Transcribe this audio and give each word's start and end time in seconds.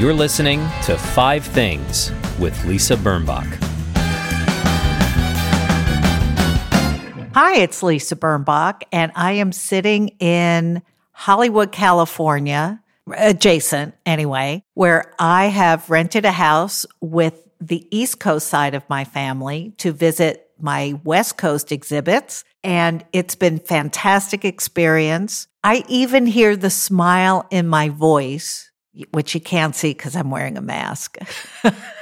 You're 0.00 0.14
listening 0.14 0.60
to 0.84 0.96
Five 0.96 1.44
Things 1.44 2.10
with 2.38 2.64
Lisa 2.64 2.96
Birnbach. 2.96 3.44
Hi, 7.34 7.58
it's 7.58 7.82
Lisa 7.82 8.16
Birnbach, 8.16 8.80
and 8.92 9.12
I 9.14 9.32
am 9.32 9.52
sitting 9.52 10.08
in 10.18 10.80
Hollywood, 11.12 11.70
California, 11.70 12.82
adjacent 13.14 13.94
anyway, 14.06 14.64
where 14.72 15.12
I 15.18 15.48
have 15.48 15.90
rented 15.90 16.24
a 16.24 16.32
house 16.32 16.86
with 17.02 17.46
the 17.60 17.86
East 17.90 18.20
Coast 18.20 18.46
side 18.46 18.74
of 18.74 18.88
my 18.88 19.04
family 19.04 19.74
to 19.76 19.92
visit 19.92 20.50
my 20.58 20.98
West 21.04 21.36
Coast 21.36 21.72
exhibits. 21.72 22.42
And 22.64 23.04
it's 23.12 23.34
been 23.34 23.58
fantastic 23.58 24.46
experience. 24.46 25.46
I 25.62 25.84
even 25.88 26.24
hear 26.24 26.56
the 26.56 26.70
smile 26.70 27.46
in 27.50 27.68
my 27.68 27.90
voice, 27.90 28.69
which 29.12 29.34
you 29.34 29.40
can't 29.40 29.74
see 29.74 29.90
because 29.92 30.16
I'm 30.16 30.30
wearing 30.30 30.56
a 30.56 30.62
mask. 30.62 31.18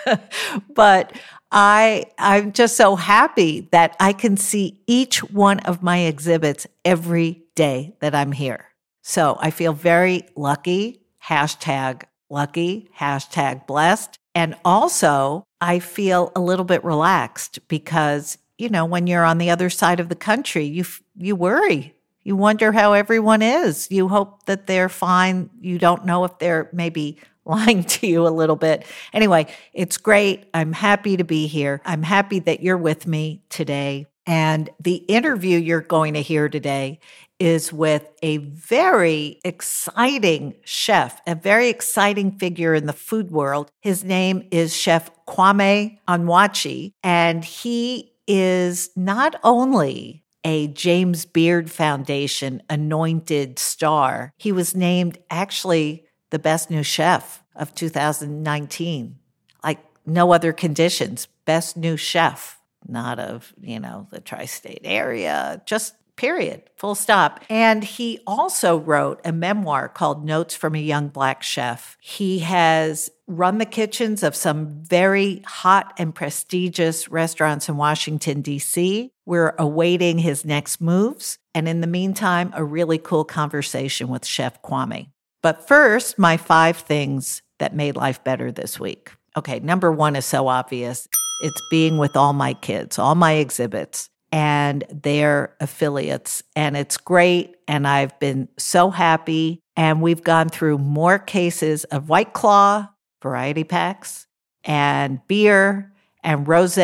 but 0.75 1.13
I 1.51 2.05
I'm 2.19 2.53
just 2.53 2.77
so 2.77 2.97
happy 2.97 3.69
that 3.73 3.97
I 4.01 4.13
can 4.13 4.37
see 4.37 4.81
each 4.87 5.23
one 5.23 5.61
of 5.61 5.83
my 5.83 5.99
exhibits 5.99 6.67
every 6.85 7.43
day 7.55 7.95
that 8.01 8.15
I'm 8.15 8.33
here. 8.33 8.67
So 9.03 9.39
I 9.41 9.51
feel 9.51 9.73
very 9.73 10.23
lucky. 10.37 11.03
Hashtag 11.25 12.05
lucky, 12.31 12.91
hashtag 12.99 13.67
blessed. 13.67 14.19
And 14.35 14.55
also 14.65 15.45
I 15.61 15.79
feel 15.79 16.31
a 16.37 16.41
little 16.41 16.65
bit 16.65 16.85
relaxed 16.85 17.67
because, 17.69 18.39
you 18.59 18.69
know, 18.69 18.85
when 18.85 19.07
you're 19.07 19.25
on 19.25 19.39
the 19.39 19.51
other 19.51 19.71
side 19.71 20.01
of 20.01 20.09
the 20.09 20.15
country, 20.15 20.65
you, 20.65 20.85
you 21.17 21.35
worry. 21.35 21.95
You 22.23 22.37
wonder 22.37 22.73
how 22.73 22.93
everyone 22.93 23.43
is. 23.43 23.91
You 23.91 24.09
hope 24.09 24.47
that 24.47 24.67
they're 24.67 24.89
fine. 24.89 25.51
You 25.61 25.79
don't 25.79 26.05
know 26.05 26.25
if 26.25 26.39
they're 26.39 26.69
maybe 26.73 27.19
lying 27.45 27.83
to 27.83 28.07
you 28.07 28.27
a 28.27 28.29
little 28.29 28.57
bit. 28.57 28.85
Anyway, 29.13 29.47
it's 29.73 29.97
great. 29.97 30.49
I'm 30.53 30.73
happy 30.73 31.17
to 31.17 31.25
be 31.25 31.47
here. 31.47 31.81
I'm 31.85 32.03
happy 32.03 32.41
that 32.41 32.63
you're 32.63 32.77
with 32.77 33.07
me 33.07 33.43
today. 33.49 34.07
And 34.27 34.69
the 34.79 34.97
interview 34.97 35.59
you're 35.59 35.81
going 35.81 36.13
to 36.13 36.21
hear 36.21 36.51
today 36.51 37.01
is 37.39 37.73
with 37.73 38.07
a 38.23 38.39
very 38.39 39.41
exciting 39.45 40.55
chef, 40.65 41.21
a 41.27 41.35
very 41.35 41.69
exciting 41.69 42.33
figure 42.33 42.75
in 42.75 42.87
the 42.87 42.93
food 42.93 43.31
world. 43.31 43.71
His 43.81 44.05
name 44.05 44.47
is 44.51 44.77
Chef 44.77 45.11
Kwame 45.27 45.99
Onwuachi, 46.07 46.93
and 47.03 47.45
he 47.45 48.13
is 48.27 48.91
not 48.97 49.37
only 49.43 50.25
a 50.45 50.69
James 50.69 51.25
Beard 51.25 51.71
Foundation 51.71 52.63
anointed 52.71 53.59
star, 53.59 54.33
he 54.37 54.53
was 54.53 54.75
named 54.75 55.19
actually 55.31 56.07
the 56.31 56.39
best 56.39 56.71
new 56.71 56.83
chef 56.83 57.43
of 57.55 57.75
2019. 57.75 59.19
Like 59.65 59.81
no 60.07 60.33
other 60.33 60.53
conditions, 60.53 61.27
best 61.45 61.77
new 61.77 61.97
chef 61.97 62.59
not 62.89 63.19
of, 63.19 63.53
you 63.61 63.79
know, 63.79 64.07
the 64.11 64.21
tri 64.21 64.47
state 64.47 64.81
area, 64.85 65.63
just 65.67 65.95
period, 66.19 66.63
full 66.77 66.95
stop. 66.95 67.43
And 67.49 67.83
he 67.83 68.21
also 68.27 68.77
wrote 68.77 69.21
a 69.25 69.33
memoir 69.33 69.89
called 69.89 70.25
Notes 70.25 70.55
from 70.55 70.75
a 70.75 70.79
Young 70.79 71.09
Black 71.09 71.43
Chef. 71.43 71.97
He 72.01 72.41
has 72.41 73.09
run 73.27 73.59
the 73.59 73.65
kitchens 73.65 74.23
of 74.23 74.37
some 74.37 74.83
very 74.83 75.43
hot 75.47 75.95
and 75.97 76.15
prestigious 76.15 77.09
restaurants 77.09 77.69
in 77.69 77.77
Washington, 77.77 78.43
D.C. 78.43 79.13
We're 79.25 79.55
awaiting 79.59 80.19
his 80.19 80.45
next 80.45 80.81
moves. 80.81 81.39
And 81.55 81.69
in 81.69 81.81
the 81.81 81.87
meantime, 81.87 82.53
a 82.55 82.65
really 82.65 82.99
cool 82.99 83.25
conversation 83.25 84.09
with 84.09 84.27
Chef 84.27 84.61
Kwame. 84.63 85.09
But 85.43 85.67
first, 85.67 86.19
my 86.19 86.37
five 86.37 86.77
things 86.77 87.43
that 87.59 87.75
made 87.75 87.97
life 87.97 88.23
better 88.25 88.51
this 88.51 88.79
week. 88.79 89.13
Okay, 89.37 89.61
number 89.61 89.93
one 89.93 90.17
is 90.17 90.25
so 90.25 90.49
obvious. 90.49 91.07
It's 91.41 91.63
being 91.71 91.99
with 91.99 92.17
all 92.17 92.33
my 92.33 92.55
kids, 92.55 92.99
all 92.99 93.15
my 93.15 93.35
exhibits 93.35 94.11
and 94.31 94.85
their 94.91 95.55
affiliates. 95.61 96.43
And 96.55 96.77
it's 96.77 96.97
great. 96.97 97.57
And 97.67 97.87
I've 97.87 98.19
been 98.21 98.49
so 98.59 98.91
happy. 98.91 99.61
And 99.77 100.03
we've 100.03 100.23
gone 100.23 100.49
through 100.49 100.79
more 100.79 101.19
cases 101.19 101.85
of 101.85 102.09
White 102.09 102.33
Claw 102.33 102.89
variety 103.23 103.65
packs 103.65 104.27
and 104.65 105.21
beer 105.27 105.93
and 106.23 106.47
rose. 106.47 106.79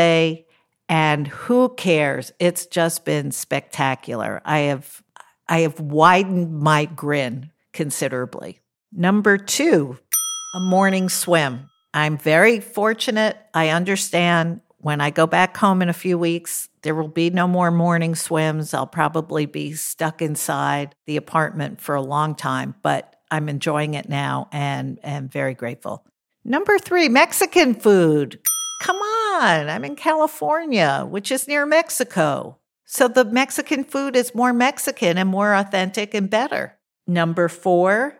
And 0.88 1.28
who 1.28 1.74
cares? 1.76 2.32
It's 2.38 2.66
just 2.66 3.04
been 3.04 3.32
spectacular. 3.32 4.42
I 4.44 4.60
have 4.60 5.02
I 5.48 5.60
have 5.60 5.78
widened 5.78 6.58
my 6.58 6.86
grin 6.86 7.50
considerably. 7.72 8.60
Number 8.92 9.36
two, 9.36 9.98
a 10.54 10.60
morning 10.60 11.08
swim. 11.08 11.68
I'm 11.92 12.16
very 12.16 12.60
fortunate. 12.60 13.36
I 13.52 13.68
understand 13.68 14.60
when 14.78 15.00
I 15.00 15.10
go 15.10 15.26
back 15.26 15.56
home 15.56 15.82
in 15.82 15.88
a 15.88 15.94
few 15.94 16.18
weeks, 16.18 16.68
there 16.84 16.94
will 16.94 17.08
be 17.08 17.30
no 17.30 17.48
more 17.48 17.70
morning 17.70 18.14
swims. 18.14 18.72
I'll 18.72 18.86
probably 18.86 19.46
be 19.46 19.72
stuck 19.72 20.22
inside 20.22 20.94
the 21.06 21.16
apartment 21.16 21.80
for 21.80 21.94
a 21.94 22.02
long 22.02 22.34
time, 22.34 22.74
but 22.82 23.16
I'm 23.30 23.48
enjoying 23.48 23.94
it 23.94 24.08
now 24.08 24.48
and 24.52 25.00
am 25.02 25.28
very 25.28 25.54
grateful. 25.54 26.06
Number 26.44 26.78
three, 26.78 27.08
Mexican 27.08 27.74
food. 27.74 28.38
Come 28.82 28.98
on, 28.98 29.68
I'm 29.70 29.84
in 29.84 29.96
California, 29.96 31.06
which 31.08 31.32
is 31.32 31.48
near 31.48 31.64
Mexico. 31.64 32.58
So 32.84 33.08
the 33.08 33.24
Mexican 33.24 33.82
food 33.82 34.14
is 34.14 34.34
more 34.34 34.52
Mexican 34.52 35.16
and 35.16 35.30
more 35.30 35.54
authentic 35.54 36.12
and 36.12 36.28
better. 36.28 36.78
Number 37.06 37.48
four, 37.48 38.18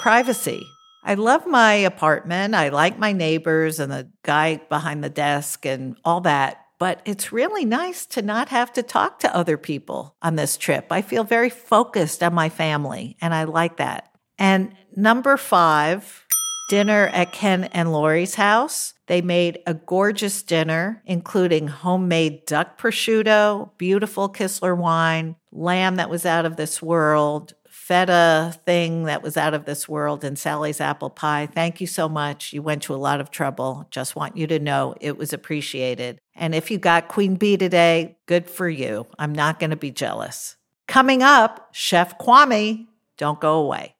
privacy. 0.00 0.62
I 1.04 1.14
love 1.14 1.46
my 1.46 1.74
apartment. 1.74 2.54
I 2.54 2.70
like 2.70 2.98
my 2.98 3.12
neighbors 3.12 3.78
and 3.80 3.92
the 3.92 4.10
guy 4.24 4.62
behind 4.68 5.04
the 5.04 5.10
desk 5.10 5.66
and 5.66 5.96
all 6.04 6.22
that. 6.22 6.64
But 6.78 7.00
it's 7.04 7.32
really 7.32 7.64
nice 7.64 8.06
to 8.06 8.22
not 8.22 8.50
have 8.50 8.72
to 8.74 8.82
talk 8.82 9.18
to 9.20 9.36
other 9.36 9.56
people 9.56 10.14
on 10.22 10.36
this 10.36 10.56
trip. 10.56 10.86
I 10.90 11.02
feel 11.02 11.24
very 11.24 11.50
focused 11.50 12.22
on 12.22 12.34
my 12.34 12.48
family, 12.48 13.16
and 13.20 13.34
I 13.34 13.44
like 13.44 13.78
that. 13.78 14.12
And 14.38 14.74
number 14.94 15.36
five, 15.36 16.24
dinner 16.68 17.08
at 17.08 17.32
Ken 17.32 17.64
and 17.64 17.92
Lori's 17.92 18.36
house. 18.36 18.94
They 19.06 19.22
made 19.22 19.58
a 19.66 19.74
gorgeous 19.74 20.42
dinner, 20.42 21.02
including 21.06 21.66
homemade 21.66 22.44
duck 22.46 22.78
prosciutto, 22.78 23.70
beautiful 23.78 24.28
Kistler 24.28 24.76
wine, 24.76 25.34
lamb 25.50 25.96
that 25.96 26.10
was 26.10 26.26
out 26.26 26.44
of 26.44 26.56
this 26.56 26.82
world, 26.82 27.54
feta 27.88 28.54
thing 28.66 29.04
that 29.04 29.22
was 29.22 29.38
out 29.38 29.54
of 29.54 29.64
this 29.64 29.88
world 29.88 30.22
and 30.22 30.38
Sally's 30.38 30.78
apple 30.78 31.08
pie. 31.08 31.48
Thank 31.50 31.80
you 31.80 31.86
so 31.86 32.06
much. 32.06 32.52
You 32.52 32.60
went 32.60 32.82
to 32.82 32.94
a 32.94 32.96
lot 32.96 33.18
of 33.18 33.30
trouble. 33.30 33.88
Just 33.90 34.14
want 34.14 34.36
you 34.36 34.46
to 34.48 34.58
know 34.58 34.94
it 35.00 35.16
was 35.16 35.32
appreciated. 35.32 36.18
And 36.36 36.54
if 36.54 36.70
you 36.70 36.76
got 36.76 37.08
Queen 37.08 37.36
Bee 37.36 37.56
today, 37.56 38.18
good 38.26 38.50
for 38.50 38.68
you. 38.68 39.06
I'm 39.18 39.34
not 39.34 39.58
going 39.58 39.70
to 39.70 39.76
be 39.76 39.90
jealous. 39.90 40.56
Coming 40.86 41.22
up, 41.22 41.70
Chef 41.72 42.18
Kwame, 42.18 42.88
don't 43.16 43.40
go 43.40 43.54
away. 43.54 43.94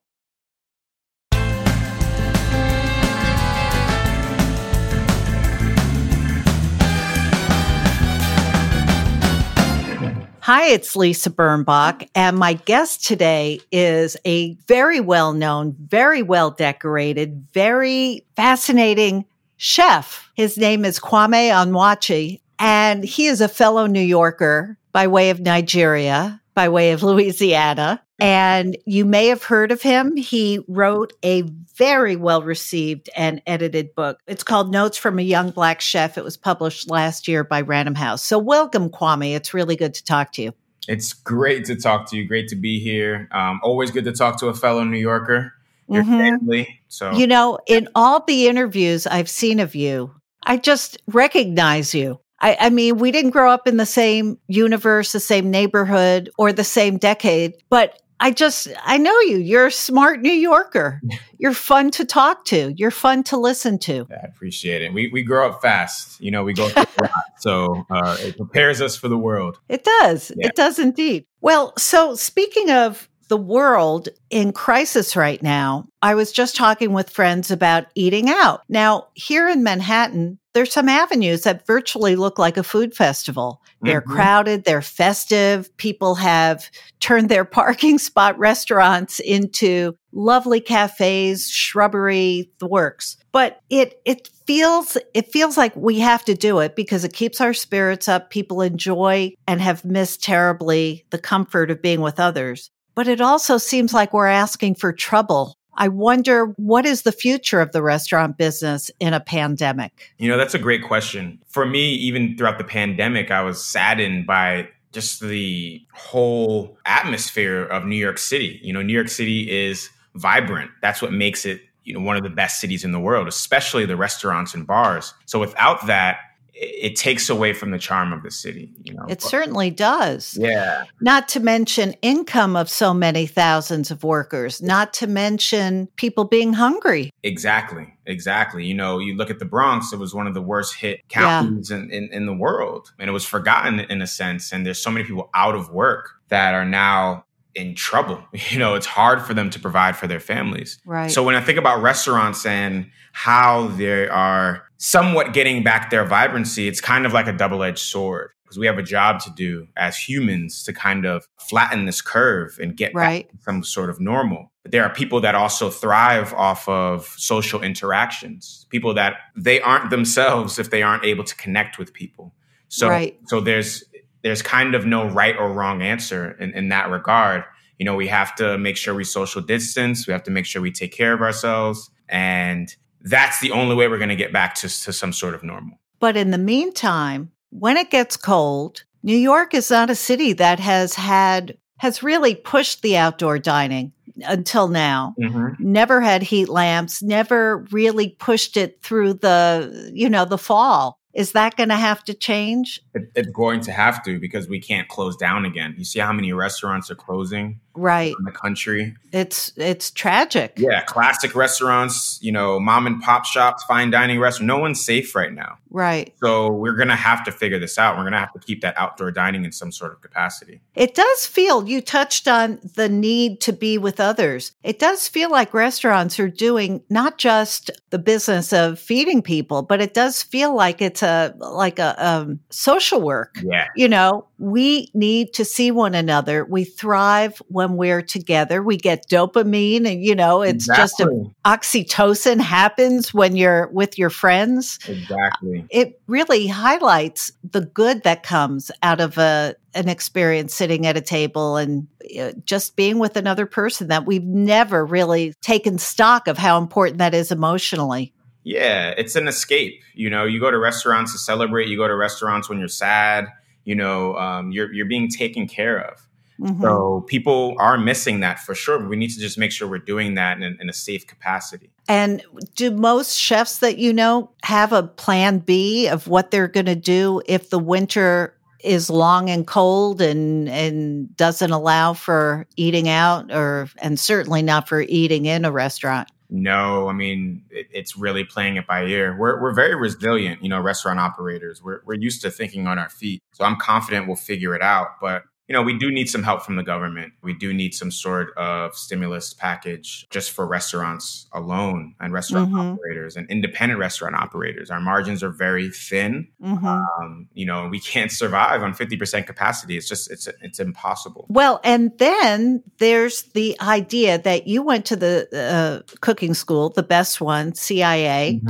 Hi, 10.49 10.69
it's 10.69 10.97
Lisa 10.97 11.29
Birnbach, 11.29 12.09
and 12.15 12.39
my 12.39 12.55
guest 12.55 13.05
today 13.05 13.61
is 13.71 14.17
a 14.25 14.55
very 14.67 14.99
well 14.99 15.35
known, 15.35 15.77
very 15.79 16.23
well 16.23 16.51
decorated, 16.51 17.47
very 17.53 18.25
fascinating 18.35 19.27
chef. 19.59 20.31
His 20.37 20.57
name 20.57 20.87
is 20.87 20.99
Kwame 20.99 21.51
Onwuachi, 21.51 22.41
and 22.59 23.05
he 23.05 23.27
is 23.27 23.43
a 23.43 23.47
fellow 23.47 23.85
New 23.87 24.01
Yorker 24.01 24.79
by 24.91 25.07
way 25.07 25.29
of 25.29 25.39
Nigeria, 25.39 26.41
by 26.55 26.71
way 26.71 26.93
of 26.93 27.03
Louisiana. 27.03 28.03
And 28.19 28.77
you 28.85 29.05
may 29.05 29.29
have 29.29 29.45
heard 29.45 29.71
of 29.71 29.81
him. 29.81 30.17
He 30.17 30.65
wrote 30.67 31.13
a 31.25 31.43
very 31.77 32.17
well 32.17 32.43
received 32.43 33.09
and 33.17 33.41
edited 33.47 33.95
book. 33.95 34.19
It's 34.27 34.43
called 34.43 34.73
Notes 34.73 34.99
from 34.99 35.19
a 35.19 35.23
Young 35.23 35.51
Black 35.51 35.81
Chef. 35.81 36.19
It 36.19 36.25
was 36.25 36.37
published 36.37 36.91
last 36.91 37.29
year 37.29 37.45
by 37.45 37.61
Random 37.61 37.95
House. 37.95 38.23
So, 38.23 38.39
welcome, 38.39 38.91
Kwame. 38.91 39.37
It's 39.37 39.55
really 39.55 39.77
good 39.77 39.95
to 39.95 40.05
talk 40.05 40.33
to 40.33 40.43
you. 40.43 40.53
It's 40.89 41.13
great 41.13 41.67
to 41.67 41.77
talk 41.77 42.11
to 42.11 42.17
you. 42.17 42.27
Great 42.27 42.49
to 42.49 42.57
be 42.57 42.81
here. 42.81 43.29
Um, 43.31 43.61
always 43.63 43.91
good 43.91 44.05
to 44.05 44.13
talk 44.13 44.41
to 44.41 44.47
a 44.49 44.55
fellow 44.55 44.83
New 44.83 44.99
Yorker, 44.99 45.53
your 45.89 46.03
mm-hmm. 46.03 46.19
family. 46.19 46.81
So, 46.89 47.13
you 47.13 47.27
know, 47.27 47.59
in 47.67 47.89
all 47.95 48.25
the 48.27 48.49
interviews 48.49 49.07
I've 49.07 49.29
seen 49.29 49.61
of 49.61 49.75
you, 49.75 50.13
I 50.43 50.57
just 50.57 51.01
recognize 51.07 51.95
you. 51.95 52.19
I, 52.41 52.57
I, 52.61 52.71
mean, 52.71 52.99
we 52.99 53.11
didn't 53.11 53.31
grow 53.31 53.51
up 53.51 53.67
in 53.67 53.77
the 53.77 53.87
same 53.87 54.39
universe, 54.47 55.13
the 55.13 55.21
same 55.21 55.51
neighborhood, 55.51 56.31
or 56.39 56.53
the 56.53 56.65
same 56.65 56.97
decade, 56.97 57.55
but 57.69 58.01
I 58.21 58.33
just, 58.33 58.69
I 58.85 58.99
know 58.99 59.19
you. 59.21 59.39
You're 59.39 59.67
a 59.67 59.73
smart 59.73 60.21
New 60.21 60.33
Yorker. 60.33 61.01
You're 61.39 61.55
fun 61.55 61.93
to 61.93 62.05
talk 62.05 62.45
to. 62.47 62.75
You're 62.77 62.91
fun 62.91 63.23
to 63.25 63.37
listen 63.37 63.79
to. 63.81 64.09
I 64.11 64.27
appreciate 64.27 64.83
it. 64.83 64.93
We, 64.93 65.09
we 65.09 65.23
grow 65.23 65.49
up 65.49 65.63
fast. 65.63 66.21
You 66.21 66.33
know, 66.33 66.43
we 66.43 66.53
go 66.53 66.69
through 66.69 66.83
a 66.99 67.03
lot. 67.03 67.13
So 67.39 67.87
uh, 67.91 68.17
it 68.19 68.37
prepares 68.37 68.81
us 68.81 68.97
for 68.97 69.07
the 69.07 69.17
world. 69.17 69.61
It 69.69 69.85
does. 69.85 70.33
Yeah. 70.37 70.49
It 70.49 70.57
does 70.57 70.81
indeed. 70.81 71.27
Well, 71.41 71.73
so 71.79 72.17
speaking 72.17 72.71
of 72.71 73.09
the 73.29 73.37
world 73.37 74.09
in 74.31 74.53
crisis 74.53 75.17
right 75.17 75.43
now. 75.43 75.87
I 76.03 76.15
was 76.15 76.33
just 76.33 76.57
talking 76.57 76.93
with 76.93 77.11
friends 77.11 77.51
about 77.51 77.87
eating 77.95 78.29
out. 78.31 78.63
Now, 78.69 79.09
here 79.15 79.49
in 79.49 79.63
Manhattan, 79.63 80.39
there's 80.55 80.73
some 80.73 80.89
avenues 80.89 81.43
that 81.43 81.67
virtually 81.67 82.17
look 82.17 82.39
like 82.39 82.57
a 82.57 82.63
food 82.63 82.95
festival. 82.95 83.61
They're 83.83 84.03
Mhm. 84.03 84.07
crowded, 84.07 84.65
they're 84.65 84.83
festive. 84.83 85.75
People 85.77 86.17
have 86.17 86.69
turned 87.01 87.29
their 87.29 87.45
parking 87.45 87.99
spot 87.99 88.39
restaurants 88.39 89.21
into 89.21 89.95
lovely 90.13 90.61
cafes, 90.61 91.49
shrubbery, 91.51 92.51
the 92.59 92.67
works. 92.67 93.17
But 93.33 93.61
it 93.71 94.01
it 94.05 94.29
feels 94.47 94.97
it 95.15 95.31
feels 95.31 95.57
like 95.57 95.77
we 95.77 95.99
have 96.01 96.25
to 96.25 96.35
do 96.35 96.59
it 96.61 96.75
because 96.75 97.05
it 97.05 97.13
keeps 97.13 97.41
our 97.41 97.55
spirits 97.55 98.09
up. 98.09 98.31
People 98.31 98.63
enjoy 98.63 99.33
and 99.47 99.61
have 99.61 99.85
missed 99.85 100.25
terribly 100.25 101.05
the 101.11 101.19
comfort 101.19 101.71
of 101.71 101.83
being 101.83 102.01
with 102.01 102.19
others. 102.19 102.71
But 102.99 103.07
it 103.07 103.21
also 103.21 103.59
seems 103.59 103.95
like 103.95 104.13
we're 104.13 104.27
asking 104.27 104.75
for 104.75 104.93
trouble. 104.93 105.57
I 105.75 105.87
wonder 105.87 106.47
what 106.57 106.85
is 106.85 107.03
the 107.03 107.13
future 107.13 107.61
of 107.61 107.71
the 107.71 107.81
restaurant 107.81 108.37
business 108.37 108.91
in 108.99 109.15
a 109.15 109.21
pandemic? 109.21 110.11
You 110.19 110.29
know, 110.29 110.37
that's 110.37 110.55
a 110.55 110.59
great 110.59 110.83
question. 110.83 111.41
For 111.47 111.65
me, 111.65 111.95
even 111.95 112.37
throughout 112.37 112.59
the 112.59 112.65
pandemic, 112.65 113.31
I 113.31 113.43
was 113.43 113.63
saddened 113.63 114.27
by 114.27 114.69
just 114.91 115.21
the 115.21 115.81
whole 115.95 116.77
atmosphere 116.87 117.67
of 117.67 117.85
New 117.85 117.95
York 117.95 118.19
City. 118.19 118.59
You 118.65 118.73
know, 118.73 118.83
New 118.83 118.95
York 118.95 119.11
City 119.11 119.49
is 119.49 119.91
vibrant. 120.17 120.73
That's 120.83 121.01
what 121.01 121.13
makes 121.13 121.47
it, 121.47 121.61
you 121.85 121.95
know, 121.95 122.01
one 122.01 122.17
of 122.17 122.25
the 122.25 122.31
best 122.31 122.61
cities 122.61 122.85
in 122.85 122.91
the 122.91 122.99
world, 122.99 123.29
especially 123.29 123.87
the 123.87 123.97
restaurants 123.97 124.55
and 124.55 124.67
bars. 124.67 125.15
So 125.27 125.39
without 125.39 125.87
that, 125.87 126.19
it, 126.61 126.97
takes 126.97 127.31
away 127.31 127.53
from 127.53 127.71
the 127.71 127.79
charm 127.79 128.13
of 128.13 128.23
the 128.23 128.31
city, 128.31 128.73
you 128.83 128.93
know. 128.93 129.05
It 129.05 129.21
But- 129.21 129.23
certainly 129.23 129.71
does. 129.71 130.37
yeah. 130.41 130.85
Not 131.01 131.29
to 131.29 131.41
mention 131.41 131.95
income 132.03 132.57
of 132.57 132.69
so 132.69 132.93
many 132.93 133.27
thousands 133.27 133.91
of 133.91 134.03
workers, 134.03 134.61
not 134.61 134.93
to 134.95 135.07
mention 135.07 135.89
people 135.97 136.25
being 136.25 136.55
hungry. 136.55 137.11
Exactly, 137.23 137.95
exactly. 138.07 138.65
You 138.65 138.75
know, 138.75 138.99
you 138.99 139.15
look 139.17 139.31
at 139.31 139.39
the 139.39 139.45
Bronx, 139.45 139.93
it 139.93 139.99
was 139.99 140.15
one 140.15 140.27
of 140.27 140.35
the 140.35 140.43
worst 140.43 140.75
hit 140.75 141.01
Yeah. 141.11 141.43
counties 141.43 141.71
in, 141.71 141.91
in, 141.91 142.09
in 142.13 142.27
the 142.27 142.35
world. 142.35 142.93
And 142.99 143.09
it 143.09 143.13
was 143.13 143.25
forgotten 143.25 143.81
in 143.81 144.03
a 144.03 144.07
sense. 144.07 144.53
And 144.53 144.67
there's 144.67 144.83
so 144.83 144.91
many 144.91 145.05
people 145.07 145.31
out 145.35 145.55
of 145.55 145.71
work 145.71 146.11
that 146.29 146.55
are 146.55 146.65
now 146.65 147.25
in 147.55 147.75
trouble. 147.75 148.23
You 148.51 148.59
know, 148.59 148.75
it's 148.75 148.87
hard 148.87 149.23
for 149.23 149.35
them 149.35 149.51
to 149.51 149.61
provide 149.61 149.97
for 149.97 150.07
their 150.09 150.21
families. 150.21 150.79
Right. 150.85 151.11
So 151.11 151.23
when 151.23 151.35
I 151.37 151.41
think 151.41 151.59
about 151.59 151.83
restaurants 151.83 152.45
and 152.47 152.91
how 153.13 153.69
they 153.69 154.09
are 154.09 154.65
somewhat 154.79 155.33
getting 155.33 155.63
back 155.63 155.91
their 155.91 156.05
vibrancy, 156.05 156.69
it's 156.69 156.81
kind 156.81 157.05
of 157.05 157.13
like 157.13 157.27
a 157.27 157.33
double 157.33 157.63
edged 157.63 157.79
sword 157.81 158.31
because 158.45 158.59
we 158.59 158.67
have 158.67 158.79
a 158.79 158.83
job 158.83 159.21
to 159.21 159.31
do 159.37 159.67
as 159.77 159.97
humans 159.99 160.63
to 160.65 160.73
kind 160.73 161.05
of 161.05 161.29
flatten 161.39 161.85
this 161.85 162.01
curve 162.01 162.59
and 162.61 162.77
get 162.77 162.95
Right. 162.95 163.29
back 163.29 163.43
some 163.43 163.63
sort 163.63 163.91
of 163.91 164.01
normal. 164.01 164.51
But 164.63 164.73
there 164.73 164.83
are 164.85 164.91
people 164.91 165.21
that 165.21 165.35
also 165.35 165.69
thrive 165.69 166.33
off 166.33 166.67
of 166.69 167.07
social 167.19 167.63
interactions, 167.63 168.67
people 168.71 168.95
that 168.95 169.17
they 169.37 169.61
aren't 169.61 169.91
themselves 169.91 170.59
if 170.59 170.71
they 170.71 170.83
aren't 170.83 171.05
able 171.05 171.25
to 171.25 171.37
connect 171.37 171.79
with 171.79 171.93
people. 171.93 172.35
So, 172.69 172.89
Right. 172.89 173.19
so 173.27 173.41
there's 173.41 173.85
there's 174.23 174.43
kind 174.43 174.75
of 174.75 174.85
no 174.85 175.07
right 175.09 175.37
or 175.37 175.53
wrong 175.53 175.81
answer 175.81 176.33
in, 176.41 176.53
in 176.53 176.71
that 176.71 176.91
regard. 176.91 177.45
You 177.79 177.85
know, 177.85 177.95
we 177.95 178.09
have 178.09 178.35
to 178.37 178.59
make 178.59 178.77
sure 178.77 178.93
we 178.93 179.05
social 179.05 179.41
distance. 179.41 180.07
We 180.09 180.13
have 180.13 180.25
to 180.25 180.33
make 180.33 180.45
sure 180.45 180.61
we 180.61 180.73
take 180.73 180.93
care 180.93 181.13
of 181.13 181.21
ourselves. 181.23 181.89
And 182.09 182.75
that's 183.03 183.41
the 183.41 183.53
only 183.53 183.75
way 183.75 183.89
we're 183.89 183.99
going 183.99 184.09
to 184.09 184.17
get 184.17 184.33
back 184.33 184.55
to, 184.57 184.69
to 184.69 184.93
some 184.93 185.13
sort 185.13 185.35
of 185.35 185.43
normal. 185.43 185.79
But 186.01 186.17
in 186.17 186.31
the 186.31 186.39
meantime, 186.39 187.31
when 187.51 187.77
it 187.77 187.91
gets 187.91 188.17
cold, 188.17 188.85
New 189.03 189.17
York 189.17 189.55
is 189.55 189.71
not 189.71 189.91
a 189.91 189.95
city 189.95 190.33
that 190.35 190.61
has 190.61 190.95
had, 190.95 191.57
has 191.79 192.03
really 192.03 192.35
pushed 192.35 192.83
the 192.83 192.97
outdoor 192.97 193.39
dining 193.39 193.93
until 194.25 194.69
now. 194.69 195.15
Mm-hmm. 195.21 195.55
Never 195.59 196.01
had 196.01 196.23
heat 196.23 196.49
lamps, 196.49 197.03
never 197.03 197.59
really 197.71 198.11
pushed 198.11 198.57
it 198.57 198.83
through 198.83 199.15
the, 199.15 199.91
you 199.95 200.09
know, 200.09 200.25
the 200.25 200.39
fall. 200.39 200.98
Is 201.19 201.33
that 201.33 201.57
going 201.57 201.71
to 201.71 201.75
have 201.77 202.05
to 202.05 202.15
change? 202.15 202.81
It, 202.95 203.11
it's 203.17 203.29
going 203.31 203.61
to 203.63 203.73
have 203.73 204.05
to 204.05 204.21
because 204.21 204.49
we 204.49 204.61
can't 204.61 204.87
close 204.87 205.17
down 205.17 205.45
again. 205.45 205.75
You 205.77 205.85
see 205.85 205.99
how 205.99 206.13
many 206.13 206.33
restaurants 206.33 206.93
are 206.93 206.95
closing 206.95 207.59
Right. 207.75 208.15
in 208.19 208.25
the 208.25 208.33
country? 208.33 208.95
It's, 209.13 209.53
it's 209.57 209.91
tragic. 209.91 210.55
Yeah, 210.57 210.83
classic 210.83 211.35
restaurants, 211.35 212.19
you 212.23 212.31
know, 212.33 212.59
mom 212.61 212.87
and 212.87 213.01
pop 213.03 213.25
shops, 213.25 213.65
fine 213.65 213.91
dining 213.91 214.19
restaurants. 214.21 214.47
No 214.47 214.59
one's 214.59 214.85
safe 214.85 215.15
right 215.15 215.33
now. 215.33 215.59
Right. 215.71 216.15
So 216.23 216.51
we're 216.53 216.75
going 216.77 216.89
to 216.89 216.97
have 216.97 217.25
to 217.25 217.33
figure 217.33 217.59
this 217.59 217.79
out. 217.79 217.97
We're 217.97 218.03
going 218.05 218.15
to 218.15 218.19
have 218.21 218.33
to 218.33 218.41
keep 218.41 218.63
that 218.63 218.75
outdoor 218.79 219.11
dining 219.11 219.45
in 219.45 219.53
some 219.53 219.71
sort 219.73 219.93
of 219.93 220.01
capacity. 220.01 220.61
It 220.75 220.95
does 220.95 221.27
feel, 221.27 221.69
you 221.69 221.81
touched 221.81 222.27
on 222.29 222.59
the 222.75 222.89
need 222.89 223.41
to 223.43 223.53
be 223.53 223.77
with 223.79 224.01
others. 224.01 224.53
It 224.63 224.79
does 224.79 225.07
feel 225.09 225.31
like 225.31 225.53
restaurants 225.55 226.19
are 226.19 226.29
doing 226.29 226.83
not 226.91 227.19
just 227.19 227.71
the 227.91 227.99
business 227.99 228.53
of 228.53 228.79
feeding 228.81 229.21
people, 229.23 229.63
but 229.63 229.81
it 229.81 229.95
does 229.95 230.23
feel 230.23 230.55
like 230.55 230.81
it's 230.83 231.03
a, 231.03 231.08
like 231.39 231.79
a 231.79 231.95
um, 232.05 232.41
social 232.51 233.01
work. 233.01 233.37
Yeah. 233.43 233.67
You 233.77 233.89
know, 233.89 234.27
we 234.39 234.91
need 234.95 235.33
to 235.35 235.45
see 235.45 235.71
one 235.71 235.95
another. 235.95 236.45
We 236.45 236.65
thrive 236.65 237.41
when 237.49 237.77
we're 237.77 238.03
together. 238.03 238.63
We 238.63 238.77
get 238.77 239.09
dopamine 239.09 239.91
and, 239.91 240.05
you 240.05 240.15
know, 240.15 240.43
it's 240.43 240.67
just 240.67 241.01
a 241.01 241.07
oxytocin 241.45 242.41
happens 242.41 243.13
when 243.13 243.37
you're 243.37 243.69
with 243.69 243.99
your 243.99 244.11
friends. 244.11 244.79
Exactly. 244.87 245.67
It 245.71 246.01
really 246.07 246.47
highlights 246.47 247.33
the 247.43 247.63
good 247.63 248.03
that 248.05 248.23
comes 248.23 248.71
out 248.83 249.01
of 249.01 249.19
a 249.19 249.57
an 249.75 249.89
experience 249.89 250.55
sitting 250.55 250.87
at 250.87 250.97
a 250.97 251.01
table 251.01 251.57
and 251.57 251.87
uh, 252.19 252.33
just 252.45 252.75
being 252.75 252.99
with 252.99 253.17
another 253.17 253.47
person 253.47 253.89
that 253.89 254.07
we've 254.07 254.25
never 254.25 254.85
really 254.85 255.35
taken 255.41 255.79
stock 255.79 256.27
of 256.27 256.39
how 256.39 256.59
important 256.59 256.99
that 256.99 257.15
is 257.15 257.31
emotionally. 257.31 258.13
Yeah, 258.49 258.95
it's 258.97 259.15
an 259.15 259.29
escape. 259.29 259.83
You 259.93 260.09
know, 260.09 260.25
you 260.25 260.41
go 260.41 260.51
to 260.51 260.59
restaurants 260.59 261.13
to 261.13 261.19
celebrate. 261.19 261.69
You 261.69 261.77
go 261.77 261.87
to 261.87 261.95
restaurants 261.95 262.49
when 262.49 262.59
you're 262.59 262.69
sad. 262.69 263.29
You 263.65 263.75
know, 263.75 264.17
um, 264.17 264.53
you're 264.53 264.73
you're 264.73 264.87
being 264.87 265.09
taken 265.11 265.47
care 265.47 265.79
of. 265.79 266.09
Mhm. 266.41 266.63
So 266.63 267.05
people 267.09 267.57
are 267.59 267.77
missing 267.77 268.21
that 268.21 268.39
for 268.39 268.55
sure. 268.55 268.89
We 268.89 268.97
need 268.97 269.11
to 269.11 269.21
just 269.21 269.37
make 269.37 269.53
sure 269.53 269.69
we're 269.69 269.79
doing 269.79 270.15
that 270.15 270.41
in, 270.41 270.57
in 270.63 270.71
a 270.71 270.73
safe 270.73 271.07
capacity. 271.07 271.69
And 271.89 272.23
do 272.55 272.71
most 272.71 273.19
chefs 273.19 273.59
that 273.59 273.77
you 273.77 273.93
know 273.93 274.31
have 274.45 274.73
a 274.73 274.83
plan 274.83 275.41
B 275.41 275.87
of 275.87 276.09
what 276.09 276.31
they're 276.31 276.49
going 276.49 276.67
to 276.67 276.75
do 276.75 277.21
if 277.27 277.51
the 277.51 277.59
winter 277.59 278.35
is 278.65 278.89
long 278.89 279.29
and 279.29 279.47
cold 279.47 280.01
and 280.01 280.49
and 280.49 281.15
doesn't 281.19 281.51
allow 281.51 281.93
for 281.93 282.47
eating 282.57 282.89
out 282.89 283.31
or 283.31 283.69
and 283.77 284.01
certainly 284.01 284.41
not 284.41 284.71
for 284.71 284.81
eating 284.81 285.27
in 285.27 285.45
a 285.45 285.53
restaurant? 285.53 286.09
No, 286.31 286.89
I 286.89 286.93
mean 286.93 287.45
it, 287.51 287.69
it's 287.73 287.97
really 287.97 288.25
playing 288.25 288.57
it 288.57 288.67
by 288.67 288.85
ear. 288.85 289.17
We're 289.17 289.41
we're 289.41 289.55
very 289.55 289.75
resilient, 289.75 290.43
you 290.43 290.49
know, 290.51 290.61
restaurant 290.61 291.01
operators. 291.01 291.63
We're 291.63 291.81
we're 291.87 291.99
used 291.99 292.21
to 292.23 292.31
thinking 292.31 292.67
on 292.67 292.79
our 292.79 292.91
feet, 292.91 293.23
so 293.33 293.45
I'm 293.45 293.57
confident 293.57 294.07
we'll 294.07 294.17
figure 294.17 294.55
it 294.55 294.61
out. 294.63 295.01
But 295.01 295.23
you 295.49 295.55
know, 295.55 295.63
we 295.63 295.77
do 295.79 295.91
need 295.91 296.09
some 296.11 296.23
help 296.23 296.43
from 296.43 296.57
the 296.57 296.63
government. 296.63 297.15
We 297.23 297.33
do 297.33 297.55
need 297.55 297.73
some 297.75 297.91
sort 297.91 298.37
of 298.37 298.75
stimulus 298.77 299.33
package 299.33 300.07
just 300.11 300.31
for 300.31 300.47
restaurants 300.47 301.27
alone 301.33 301.95
and 302.01 302.13
restaurant 302.13 302.53
Mhm. 302.53 302.75
operators 302.75 303.17
and 303.17 303.29
independent 303.31 303.81
restaurant 303.81 304.15
operators. 304.15 304.71
Our 304.71 304.81
margins 304.81 305.23
are 305.23 305.31
very 305.31 305.71
thin. 305.71 306.29
hmm 306.41 306.67
Um, 306.67 307.29
you 307.33 307.47
know, 307.47 307.67
we 307.69 307.81
can't 307.81 308.13
survive 308.13 308.63
on 308.63 308.75
50% 308.75 309.27
capacity. 309.27 309.77
It's 309.79 309.89
just 309.89 310.11
it's 310.11 310.29
it's 310.43 310.61
impossible. 310.61 311.27
Well, 311.31 311.61
and 311.65 311.93
then 311.99 312.63
there's 312.79 313.23
the 313.33 313.57
idea 313.61 314.19
that 314.19 314.47
you 314.47 314.63
went 314.63 314.85
to 314.87 314.97
the 314.97 315.29
uh, 315.35 315.95
cooking 316.01 316.35
school, 316.35 316.69
the 316.71 316.83
best 316.83 317.21
one, 317.21 317.55
CIA. 317.55 318.41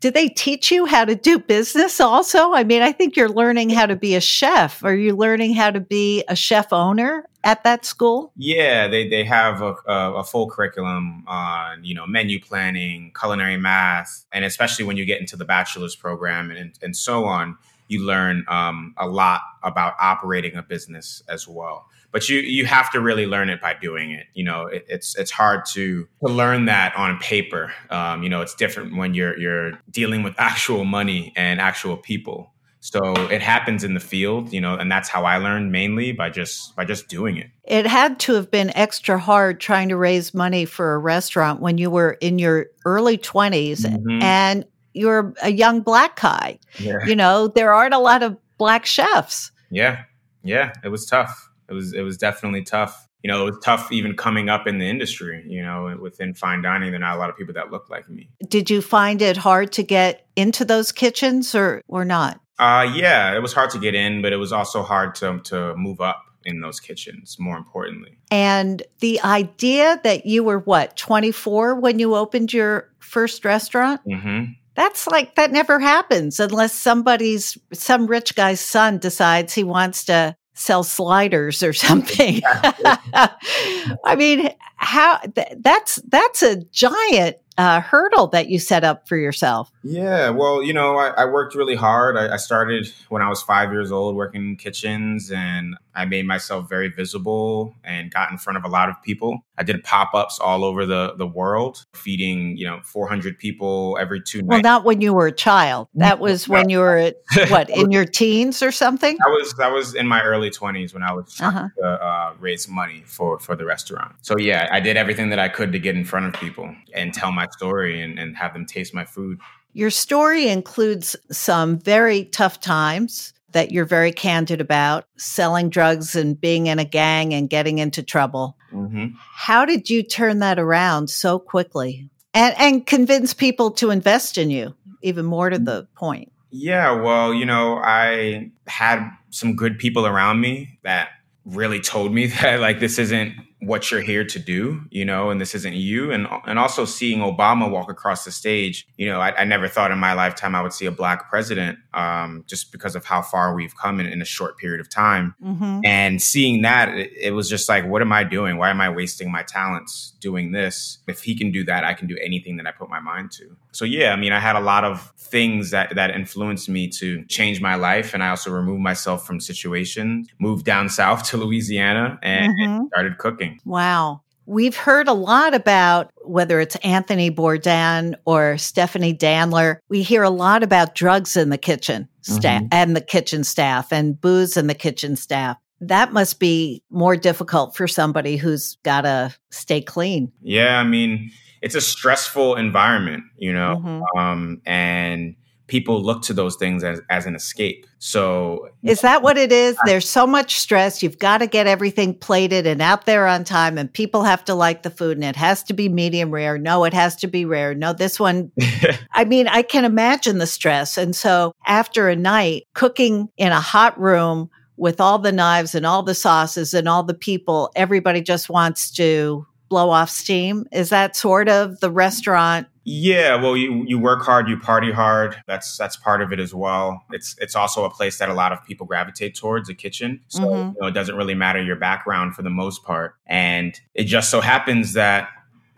Did 0.00 0.14
they 0.14 0.28
teach 0.28 0.70
you 0.70 0.86
how 0.86 1.04
to 1.04 1.14
do 1.16 1.38
business 1.40 2.00
also? 2.00 2.52
I 2.52 2.62
mean, 2.64 2.82
I 2.82 2.92
think 2.92 3.16
you're 3.16 3.28
learning 3.28 3.70
how 3.70 3.86
to 3.86 3.96
be 3.96 4.14
a 4.14 4.20
chef. 4.20 4.84
Are 4.84 4.94
you 4.94 5.14
learning 5.16 5.54
how 5.54 5.70
to 5.72 5.80
be 5.80 6.24
a 6.28 6.36
chef 6.48 6.72
owner 6.72 7.26
at 7.44 7.62
that 7.64 7.84
school? 7.84 8.32
Yeah, 8.36 8.88
they 8.88 9.08
they 9.08 9.24
have 9.24 9.60
a, 9.60 9.74
a, 9.86 10.14
a 10.14 10.24
full 10.24 10.48
curriculum 10.48 11.24
on 11.26 11.84
you 11.84 11.94
know 11.94 12.06
menu 12.06 12.40
planning, 12.40 13.12
culinary 13.18 13.58
math, 13.58 14.24
and 14.32 14.44
especially 14.44 14.84
when 14.86 14.96
you 14.96 15.04
get 15.04 15.20
into 15.20 15.36
the 15.36 15.44
bachelor's 15.44 15.94
program 15.94 16.50
and 16.50 16.78
and 16.82 16.96
so 16.96 17.26
on, 17.26 17.56
you 17.88 18.04
learn 18.04 18.44
um, 18.48 18.94
a 18.96 19.06
lot 19.06 19.42
about 19.62 19.94
operating 20.00 20.56
a 20.56 20.62
business 20.62 21.22
as 21.28 21.46
well. 21.46 21.86
But 22.10 22.28
you 22.30 22.38
you 22.40 22.64
have 22.64 22.90
to 22.92 23.00
really 23.00 23.26
learn 23.26 23.50
it 23.50 23.60
by 23.60 23.74
doing 23.74 24.12
it. 24.12 24.26
You 24.32 24.44
know, 24.44 24.66
it, 24.66 24.86
it's 24.88 25.14
it's 25.16 25.30
hard 25.30 25.66
to 25.74 26.08
to 26.24 26.32
learn 26.32 26.64
that 26.64 26.96
on 26.96 27.18
paper. 27.18 27.72
Um, 27.90 28.22
you 28.22 28.30
know, 28.30 28.40
it's 28.40 28.54
different 28.54 28.96
when 28.96 29.12
you're 29.12 29.38
you're 29.38 29.72
dealing 29.90 30.22
with 30.22 30.34
actual 30.38 30.86
money 30.86 31.34
and 31.36 31.60
actual 31.60 31.98
people. 31.98 32.52
So 32.92 33.14
it 33.28 33.42
happens 33.42 33.84
in 33.84 33.92
the 33.94 34.00
field, 34.00 34.52
you 34.52 34.60
know, 34.60 34.74
and 34.74 34.90
that's 34.90 35.08
how 35.08 35.24
I 35.24 35.36
learned 35.36 35.70
mainly 35.72 36.12
by 36.12 36.30
just 36.30 36.74
by 36.74 36.84
just 36.84 37.08
doing 37.08 37.36
it. 37.36 37.48
It 37.64 37.86
had 37.86 38.18
to 38.20 38.32
have 38.34 38.50
been 38.50 38.74
extra 38.76 39.18
hard 39.18 39.60
trying 39.60 39.90
to 39.90 39.96
raise 39.96 40.32
money 40.32 40.64
for 40.64 40.94
a 40.94 40.98
restaurant 40.98 41.60
when 41.60 41.76
you 41.76 41.90
were 41.90 42.12
in 42.20 42.38
your 42.38 42.66
early 42.86 43.18
20s 43.18 43.84
Mhm. 43.84 44.22
and 44.22 44.64
you're 44.94 45.34
a 45.42 45.50
young 45.52 45.82
black 45.82 46.18
guy. 46.20 46.58
Yeah. 46.78 47.04
You 47.06 47.14
know, 47.14 47.48
there 47.48 47.74
aren't 47.74 47.94
a 47.94 47.98
lot 47.98 48.22
of 48.22 48.36
black 48.56 48.86
chefs. 48.86 49.52
Yeah, 49.70 50.04
yeah, 50.42 50.72
it 50.82 50.88
was 50.88 51.04
tough. 51.04 51.50
It 51.68 51.74
was 51.74 51.92
it 51.92 52.02
was 52.02 52.16
definitely 52.16 52.62
tough. 52.62 53.04
you 53.24 53.28
know, 53.28 53.42
it 53.48 53.50
was 53.50 53.58
tough 53.64 53.90
even 53.90 54.14
coming 54.16 54.48
up 54.48 54.68
in 54.68 54.78
the 54.78 54.88
industry. 54.88 55.44
You 55.48 55.60
know, 55.60 55.98
within 56.00 56.34
fine 56.34 56.62
dining, 56.62 56.92
there 56.92 57.00
are 57.00 57.00
not 57.00 57.16
a 57.16 57.18
lot 57.18 57.28
of 57.28 57.36
people 57.36 57.52
that 57.54 57.68
look 57.72 57.90
like 57.90 58.08
me. 58.08 58.28
Did 58.48 58.70
you 58.70 58.80
find 58.80 59.20
it 59.20 59.36
hard 59.36 59.72
to 59.72 59.82
get 59.82 60.24
into 60.36 60.64
those 60.64 60.92
kitchens 60.92 61.52
or 61.54 61.82
or 61.88 62.04
not? 62.04 62.40
Uh, 62.58 62.90
yeah, 62.94 63.34
it 63.34 63.40
was 63.40 63.52
hard 63.52 63.70
to 63.70 63.78
get 63.78 63.94
in, 63.94 64.20
but 64.20 64.32
it 64.32 64.36
was 64.36 64.52
also 64.52 64.82
hard 64.82 65.14
to 65.16 65.40
to 65.44 65.74
move 65.76 66.00
up 66.00 66.24
in 66.44 66.60
those 66.60 66.80
kitchens. 66.80 67.36
More 67.38 67.56
importantly, 67.56 68.18
and 68.30 68.82
the 69.00 69.20
idea 69.22 70.00
that 70.02 70.26
you 70.26 70.42
were 70.42 70.58
what 70.58 70.96
twenty 70.96 71.30
four 71.32 71.74
when 71.76 71.98
you 71.98 72.14
opened 72.14 72.52
your 72.52 72.90
first 72.98 73.44
restaurant. 73.44 74.00
Mm-hmm. 74.06 74.52
That's 74.74 75.08
like 75.08 75.34
that 75.34 75.50
never 75.50 75.80
happens 75.80 76.38
unless 76.38 76.72
somebody's 76.72 77.58
some 77.72 78.06
rich 78.06 78.34
guy's 78.36 78.60
son 78.60 78.98
decides 78.98 79.52
he 79.52 79.64
wants 79.64 80.04
to 80.04 80.36
sell 80.54 80.82
sliders 80.82 81.62
or 81.62 81.72
something. 81.86 82.40
I 82.44 84.16
mean, 84.16 84.50
how 84.76 85.18
th- 85.18 85.54
that's 85.58 85.96
that's 86.08 86.42
a 86.42 86.56
giant 86.72 87.36
uh, 87.58 87.80
hurdle 87.80 88.28
that 88.28 88.48
you 88.48 88.58
set 88.58 88.84
up 88.84 89.08
for 89.08 89.16
yourself. 89.16 89.70
Yeah, 89.82 90.30
well, 90.30 90.62
you 90.62 90.72
know, 90.72 90.96
I, 90.96 91.08
I 91.08 91.24
worked 91.24 91.56
really 91.56 91.74
hard. 91.74 92.16
I, 92.16 92.34
I, 92.34 92.36
started 92.36 92.86
when 93.08 93.20
I 93.20 93.28
was 93.28 93.42
five 93.42 93.72
years 93.72 93.90
old 93.90 94.14
working 94.14 94.50
in 94.50 94.56
kitchens, 94.56 95.32
and 95.32 95.76
I 95.98 96.04
made 96.04 96.26
myself 96.26 96.68
very 96.68 96.88
visible 96.88 97.74
and 97.82 98.12
got 98.12 98.30
in 98.30 98.38
front 98.38 98.56
of 98.56 98.64
a 98.64 98.68
lot 98.68 98.88
of 98.88 99.02
people. 99.02 99.40
I 99.58 99.64
did 99.64 99.82
pop 99.82 100.14
ups 100.14 100.38
all 100.38 100.62
over 100.64 100.86
the 100.86 101.14
the 101.16 101.26
world, 101.26 101.86
feeding 101.92 102.56
you 102.56 102.66
know 102.66 102.80
400 102.84 103.36
people 103.36 103.98
every 104.00 104.22
two 104.22 104.38
nights. 104.38 104.48
Well, 104.48 104.60
not 104.60 104.84
when 104.84 105.00
you 105.00 105.12
were 105.12 105.26
a 105.26 105.32
child. 105.32 105.88
That 105.94 106.20
was 106.26 106.48
when 106.48 106.68
you 106.68 106.78
were 106.78 107.12
what 107.48 107.68
in 107.68 107.90
your 107.90 108.04
teens 108.04 108.62
or 108.62 108.70
something. 108.70 109.16
That 109.18 109.28
was 109.28 109.54
that 109.54 109.72
was 109.72 109.96
in 109.96 110.06
my 110.06 110.22
early 110.22 110.50
20s 110.50 110.94
when 110.94 111.02
I 111.02 111.12
was 111.12 111.34
trying 111.34 111.56
uh-huh. 111.56 111.68
to 111.78 111.84
uh, 111.84 112.34
raise 112.38 112.68
money 112.68 113.02
for 113.04 113.40
for 113.40 113.56
the 113.56 113.64
restaurant. 113.64 114.14
So 114.22 114.38
yeah, 114.38 114.68
I 114.70 114.78
did 114.78 114.96
everything 114.96 115.30
that 115.30 115.40
I 115.40 115.48
could 115.48 115.72
to 115.72 115.80
get 115.80 115.96
in 115.96 116.04
front 116.04 116.26
of 116.26 116.40
people 116.40 116.72
and 116.94 117.12
tell 117.12 117.32
my 117.32 117.48
story 117.48 118.00
and, 118.00 118.20
and 118.20 118.36
have 118.36 118.52
them 118.52 118.66
taste 118.66 118.94
my 118.94 119.04
food. 119.04 119.40
Your 119.72 119.90
story 119.90 120.48
includes 120.48 121.16
some 121.30 121.78
very 121.78 122.26
tough 122.26 122.60
times 122.60 123.32
that 123.52 123.72
you're 123.72 123.84
very 123.84 124.12
candid 124.12 124.60
about 124.60 125.06
selling 125.16 125.70
drugs 125.70 126.14
and 126.14 126.40
being 126.40 126.66
in 126.66 126.78
a 126.78 126.84
gang 126.84 127.32
and 127.32 127.48
getting 127.48 127.78
into 127.78 128.02
trouble. 128.02 128.56
Mm-hmm. 128.72 129.08
How 129.34 129.64
did 129.64 129.88
you 129.88 130.02
turn 130.02 130.40
that 130.40 130.58
around 130.58 131.08
so 131.10 131.38
quickly 131.38 132.10
and, 132.34 132.54
and 132.58 132.86
convince 132.86 133.32
people 133.32 133.70
to 133.72 133.90
invest 133.90 134.38
in 134.38 134.50
you, 134.50 134.74
even 135.02 135.24
more 135.24 135.50
to 135.50 135.58
the 135.58 135.88
point? 135.96 136.32
Yeah, 136.50 136.92
well, 136.92 137.34
you 137.34 137.44
know, 137.44 137.78
I 137.82 138.50
had 138.66 139.08
some 139.30 139.56
good 139.56 139.78
people 139.78 140.06
around 140.06 140.40
me 140.40 140.78
that 140.82 141.10
really 141.44 141.80
told 141.80 142.12
me 142.12 142.26
that 142.42 142.60
like 142.60 142.80
this 142.80 142.98
isn't 142.98 143.34
what 143.60 143.90
you're 143.90 144.00
here 144.00 144.24
to 144.24 144.38
do, 144.38 144.82
you 144.90 145.04
know, 145.04 145.30
and 145.30 145.40
this 145.40 145.54
isn't 145.54 145.74
you. 145.74 146.12
And 146.12 146.28
and 146.46 146.58
also 146.58 146.84
seeing 146.84 147.20
Obama 147.20 147.70
walk 147.70 147.90
across 147.90 148.24
the 148.24 148.30
stage, 148.30 148.86
you 148.96 149.06
know, 149.06 149.20
I, 149.20 149.34
I 149.40 149.44
never 149.44 149.66
thought 149.66 149.90
in 149.90 149.98
my 149.98 150.12
lifetime 150.12 150.54
I 150.54 150.62
would 150.62 150.72
see 150.72 150.86
a 150.86 150.92
black 150.92 151.28
president, 151.28 151.78
um, 151.98 152.44
just 152.46 152.70
because 152.70 152.94
of 152.94 153.04
how 153.04 153.20
far 153.20 153.56
we've 153.56 153.76
come 153.76 153.98
in, 153.98 154.06
in 154.06 154.22
a 154.22 154.24
short 154.24 154.56
period 154.56 154.80
of 154.80 154.88
time. 154.88 155.34
Mm-hmm. 155.42 155.80
And 155.84 156.22
seeing 156.22 156.62
that, 156.62 156.90
it, 156.90 157.10
it, 157.20 157.30
was 157.32 157.50
just 157.50 157.68
like, 157.68 157.84
what 157.88 158.02
am 158.02 158.12
I 158.12 158.22
doing? 158.22 158.56
Why 158.56 158.70
am 158.70 158.80
I 158.80 158.88
wasting 158.88 159.32
my 159.32 159.42
talents 159.42 160.14
doing 160.20 160.52
this? 160.52 160.98
If 161.08 161.24
he 161.24 161.36
can 161.36 161.50
do 161.50 161.64
that, 161.64 161.82
I 161.82 161.94
can 161.94 162.06
do 162.06 162.16
anything 162.22 162.56
that 162.58 162.68
I 162.68 162.70
put 162.70 162.88
my 162.88 163.00
mind 163.00 163.32
to. 163.32 163.56
So 163.72 163.84
yeah, 163.84 164.12
I 164.12 164.16
mean, 164.16 164.32
I 164.32 164.38
had 164.38 164.54
a 164.54 164.60
lot 164.60 164.84
of 164.84 165.12
things 165.18 165.72
that 165.72 165.96
that 165.96 166.12
influenced 166.12 166.68
me 166.68 166.88
to 166.88 167.24
change 167.24 167.60
my 167.60 167.74
life, 167.74 168.14
and 168.14 168.22
I 168.22 168.30
also 168.30 168.52
removed 168.52 168.80
myself 168.80 169.26
from 169.26 169.40
situations, 169.40 170.28
moved 170.38 170.64
down 170.64 170.88
south 171.00 171.24
to 171.30 171.36
Louisiana, 171.36 172.18
and 172.22 172.52
mm-hmm. 172.52 172.86
started 172.86 173.18
cooking. 173.18 173.60
Wow. 173.64 174.22
We've 174.48 174.74
heard 174.74 175.08
a 175.08 175.12
lot 175.12 175.52
about 175.52 176.10
whether 176.24 176.58
it's 176.58 176.74
Anthony 176.76 177.30
Bourdain 177.30 178.14
or 178.24 178.56
Stephanie 178.56 179.12
Danler. 179.12 179.76
We 179.90 180.02
hear 180.02 180.22
a 180.22 180.30
lot 180.30 180.62
about 180.62 180.94
drugs 180.94 181.36
in 181.36 181.50
the 181.50 181.58
kitchen 181.58 182.08
staff 182.22 182.62
mm-hmm. 182.62 182.68
and 182.72 182.96
the 182.96 183.02
kitchen 183.02 183.44
staff 183.44 183.92
and 183.92 184.18
booze 184.18 184.56
in 184.56 184.66
the 184.66 184.74
kitchen 184.74 185.16
staff. 185.16 185.58
That 185.82 186.14
must 186.14 186.40
be 186.40 186.82
more 186.88 187.14
difficult 187.14 187.76
for 187.76 187.86
somebody 187.86 188.38
who's 188.38 188.76
got 188.84 189.02
to 189.02 189.34
stay 189.50 189.82
clean. 189.82 190.32
Yeah, 190.40 190.80
I 190.80 190.84
mean, 190.84 191.30
it's 191.60 191.74
a 191.74 191.82
stressful 191.82 192.54
environment, 192.54 193.24
you 193.36 193.52
know, 193.52 193.82
mm-hmm. 193.84 194.18
um, 194.18 194.62
and 194.64 195.36
people 195.68 196.02
look 196.02 196.22
to 196.22 196.32
those 196.32 196.56
things 196.56 196.82
as, 196.82 197.00
as 197.10 197.26
an 197.26 197.36
escape. 197.36 197.86
So, 197.98 198.68
is 198.82 199.02
that 199.02 199.22
what 199.22 199.38
it 199.38 199.52
is? 199.52 199.76
There's 199.84 200.08
so 200.08 200.26
much 200.26 200.58
stress. 200.58 201.02
You've 201.02 201.18
got 201.18 201.38
to 201.38 201.46
get 201.46 201.66
everything 201.66 202.14
plated 202.14 202.66
and 202.66 202.82
out 202.82 203.06
there 203.06 203.26
on 203.26 203.44
time, 203.44 203.78
and 203.78 203.92
people 203.92 204.24
have 204.24 204.44
to 204.46 204.54
like 204.54 204.82
the 204.82 204.90
food, 204.90 205.16
and 205.16 205.24
it 205.24 205.36
has 205.36 205.62
to 205.64 205.74
be 205.74 205.88
medium 205.88 206.30
rare. 206.30 206.58
No, 206.58 206.84
it 206.84 206.94
has 206.94 207.14
to 207.16 207.28
be 207.28 207.44
rare. 207.44 207.74
No, 207.74 207.92
this 207.92 208.18
one, 208.18 208.50
I 209.12 209.24
mean, 209.24 209.46
I 209.46 209.62
can 209.62 209.84
imagine 209.84 210.38
the 210.38 210.46
stress. 210.46 210.98
And 210.98 211.14
so, 211.14 211.52
after 211.66 212.08
a 212.08 212.16
night 212.16 212.64
cooking 212.74 213.28
in 213.36 213.52
a 213.52 213.60
hot 213.60 213.98
room 214.00 214.50
with 214.76 215.00
all 215.00 215.18
the 215.18 215.32
knives 215.32 215.74
and 215.74 215.84
all 215.84 216.02
the 216.02 216.14
sauces 216.14 216.74
and 216.74 216.88
all 216.88 217.02
the 217.02 217.14
people, 217.14 217.70
everybody 217.76 218.22
just 218.22 218.48
wants 218.48 218.90
to 218.92 219.46
blow 219.68 219.90
off 219.90 220.08
steam. 220.08 220.66
Is 220.72 220.88
that 220.90 221.16
sort 221.16 221.48
of 221.48 221.80
the 221.80 221.90
restaurant 221.90 222.68
yeah, 222.90 223.34
well, 223.34 223.54
you 223.54 223.84
you 223.86 223.98
work 223.98 224.22
hard, 224.22 224.48
you 224.48 224.58
party 224.58 224.90
hard. 224.90 225.36
That's 225.46 225.76
that's 225.76 225.94
part 225.94 226.22
of 226.22 226.32
it 226.32 226.40
as 226.40 226.54
well. 226.54 227.04
It's 227.10 227.36
it's 227.38 227.54
also 227.54 227.84
a 227.84 227.90
place 227.90 228.18
that 228.18 228.30
a 228.30 228.34
lot 228.34 228.50
of 228.50 228.64
people 228.64 228.86
gravitate 228.86 229.34
towards, 229.34 229.68
a 229.68 229.74
kitchen. 229.74 230.22
So 230.28 230.40
mm-hmm. 230.40 230.68
you 230.70 230.76
know, 230.80 230.86
it 230.86 230.92
doesn't 230.92 231.14
really 231.14 231.34
matter 231.34 231.62
your 231.62 231.76
background 231.76 232.34
for 232.34 232.40
the 232.40 232.50
most 232.50 232.84
part. 232.84 233.14
And 233.26 233.78
it 233.94 234.04
just 234.04 234.30
so 234.30 234.40
happens 234.40 234.94
that 234.94 235.28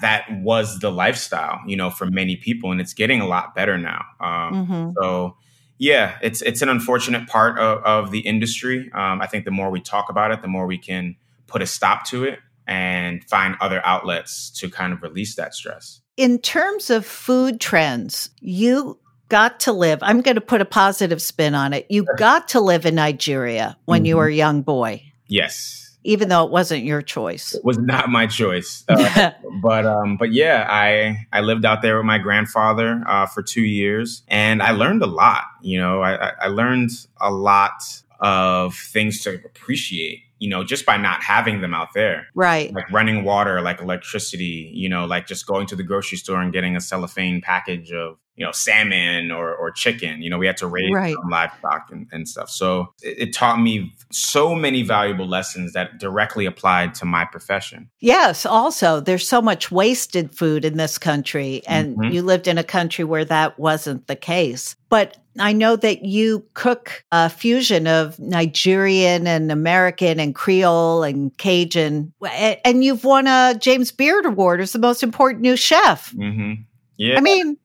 that 0.01 0.25
was 0.31 0.79
the 0.79 0.93
lifestyle, 0.93 1.61
you 1.67 1.77
know, 1.77 1.91
for 1.91 2.07
many 2.07 2.37
people, 2.37 2.71
and 2.71 2.81
it's 2.81 2.95
getting 2.95 3.21
a 3.21 3.27
lot 3.27 3.57
better 3.57 3.77
now. 3.77 4.05
Um, 4.21 4.67
mm-hmm. 4.69 4.91
So 5.01 5.37
yeah, 5.79 6.17
it's 6.23 6.43
it's 6.43 6.63
an 6.63 6.69
unfortunate 6.69 7.27
part 7.27 7.59
of, 7.59 7.83
of 7.83 8.11
the 8.13 8.21
industry. 8.21 8.89
Um, 8.95 9.21
I 9.21 9.27
think 9.27 9.45
the 9.45 9.51
more 9.51 9.71
we 9.71 9.81
talk 9.81 10.11
about 10.11 10.31
it, 10.31 10.43
the 10.43 10.49
more 10.49 10.65
we 10.65 10.79
can 10.79 11.17
put 11.49 11.61
a 11.61 11.67
stop 11.67 12.07
to 12.11 12.23
it 12.23 12.39
and 12.69 13.25
find 13.25 13.57
other 13.61 13.85
outlets 13.85 14.49
to 14.61 14.71
kind 14.71 14.93
of 14.93 15.03
release 15.03 15.35
that 15.35 15.55
stress. 15.55 16.03
In 16.21 16.39
terms 16.39 16.91
of 16.91 17.07
food 17.07 17.63
trends, 17.63 18.29
you 18.41 18.99
got 19.31 19.61
to 19.61 19.73
live, 19.73 20.01
I'm 20.03 20.21
going 20.21 20.35
to 20.35 20.43
put 20.43 20.61
a 20.61 20.67
positive 20.67 21.23
spin 21.23 21.55
on 21.55 21.73
it. 21.73 21.87
You 21.89 22.05
got 22.19 22.49
to 22.49 22.61
live 22.61 22.85
in 22.85 22.97
Nigeria 22.97 23.79
when 23.87 24.01
mm-hmm. 24.01 24.07
you 24.07 24.17
were 24.19 24.27
a 24.27 24.35
young 24.35 24.61
boy. 24.61 25.03
Yes. 25.29 25.97
Even 26.05 26.29
though 26.29 26.45
it 26.45 26.51
wasn't 26.51 26.85
your 26.85 27.01
choice. 27.01 27.55
It 27.55 27.65
was 27.65 27.79
not 27.79 28.11
my 28.11 28.27
choice. 28.27 28.85
Uh, 28.87 29.31
but 29.63 29.87
um, 29.87 30.19
but 30.19 30.31
yeah, 30.31 30.67
I 30.69 31.27
I 31.33 31.41
lived 31.41 31.65
out 31.65 31.81
there 31.81 31.97
with 31.97 32.05
my 32.05 32.19
grandfather 32.19 33.03
uh, 33.07 33.25
for 33.25 33.43
two 33.43 33.63
years 33.63 34.23
and 34.29 34.63
I 34.63 34.73
learned 34.73 35.03
a 35.03 35.07
lot. 35.07 35.45
You 35.63 35.79
know, 35.79 36.03
I, 36.03 36.33
I 36.39 36.49
learned 36.49 36.91
a 37.19 37.31
lot 37.31 37.83
of 38.19 38.75
things 38.75 39.23
to 39.23 39.41
appreciate 39.43 40.25
you 40.41 40.49
know, 40.49 40.65
just 40.65 40.85
by 40.87 40.97
not 40.97 41.23
having 41.23 41.61
them 41.61 41.75
out 41.75 41.89
there. 41.95 42.27
Right. 42.35 42.73
Like 42.73 42.91
running 42.91 43.25
water, 43.25 43.61
like 43.61 43.81
electricity, 43.81 44.73
you 44.75 44.89
know, 44.89 45.05
like 45.05 45.27
just 45.27 45.47
going 45.47 45.67
to 45.69 45.77
the 45.77 45.83
grocery 45.85 46.19
store 46.19 46.41
and 46.41 46.53
getting 46.53 46.75
a 46.77 46.81
cellophane 46.81 47.43
package 47.43 47.93
of, 47.93 48.17
you 48.37 48.47
know, 48.47 48.53
salmon 48.53 49.31
or, 49.31 49.55
or 49.55 49.71
chicken. 49.71 50.23
You 50.23 50.31
know, 50.31 50.39
we 50.39 50.47
had 50.47 50.57
to 50.59 50.67
raise 50.67 50.95
right. 50.95 51.17
livestock 51.29 51.89
and, 51.91 52.07
and 52.11 52.27
stuff. 52.27 52.49
So 52.49 52.93
it, 53.03 53.29
it, 53.29 53.33
taught 53.35 53.61
me 53.61 53.93
so 54.11 54.55
many 54.55 54.83
valuable 54.83 55.27
lessons 55.27 55.75
that 55.75 55.99
directly 55.99 56.47
applied 56.47 56.95
to 56.97 57.05
my 57.05 57.27
profession. 57.27 57.91
Yes. 58.01 58.47
Also, 58.47 59.01
there's 59.01 59.29
so 59.29 59.43
much 59.43 59.71
wasted 59.71 60.35
food 60.35 60.65
in 60.65 60.79
this 60.79 60.97
country, 60.97 61.63
and 61.67 61.97
mm-hmm. 61.97 62.13
you 62.13 62.23
lived 62.23 62.49
in 62.49 62.57
a 62.57 62.65
country 62.65 63.05
where 63.05 63.25
that 63.27 63.59
wasn't 63.59 64.07
the 64.07 64.17
case. 64.17 64.75
But 64.89 65.19
I 65.39 65.53
know 65.53 65.77
that 65.77 66.05
you 66.05 66.45
cook 66.55 67.05
a 67.13 67.29
fusion 67.29 67.87
of 67.87 68.19
Nigerian 68.19 69.27
and 69.27 69.53
American 69.53 70.19
and 70.19 70.35
Creole 70.35 71.03
and 71.03 71.37
Cajun, 71.37 72.13
and 72.23 72.85
you've 72.85 73.05
won 73.05 73.27
a 73.27 73.55
James 73.59 73.93
Beard 73.93 74.27
Award 74.27 74.61
as 74.61 74.73
the 74.73 74.79
most 74.79 75.03
important 75.03 75.43
new 75.43 75.57
chef. 75.57 76.13
Mm-hmm. 76.13 76.63
Yeah. 76.97 77.17
I 77.17 77.21
mean, 77.21 77.57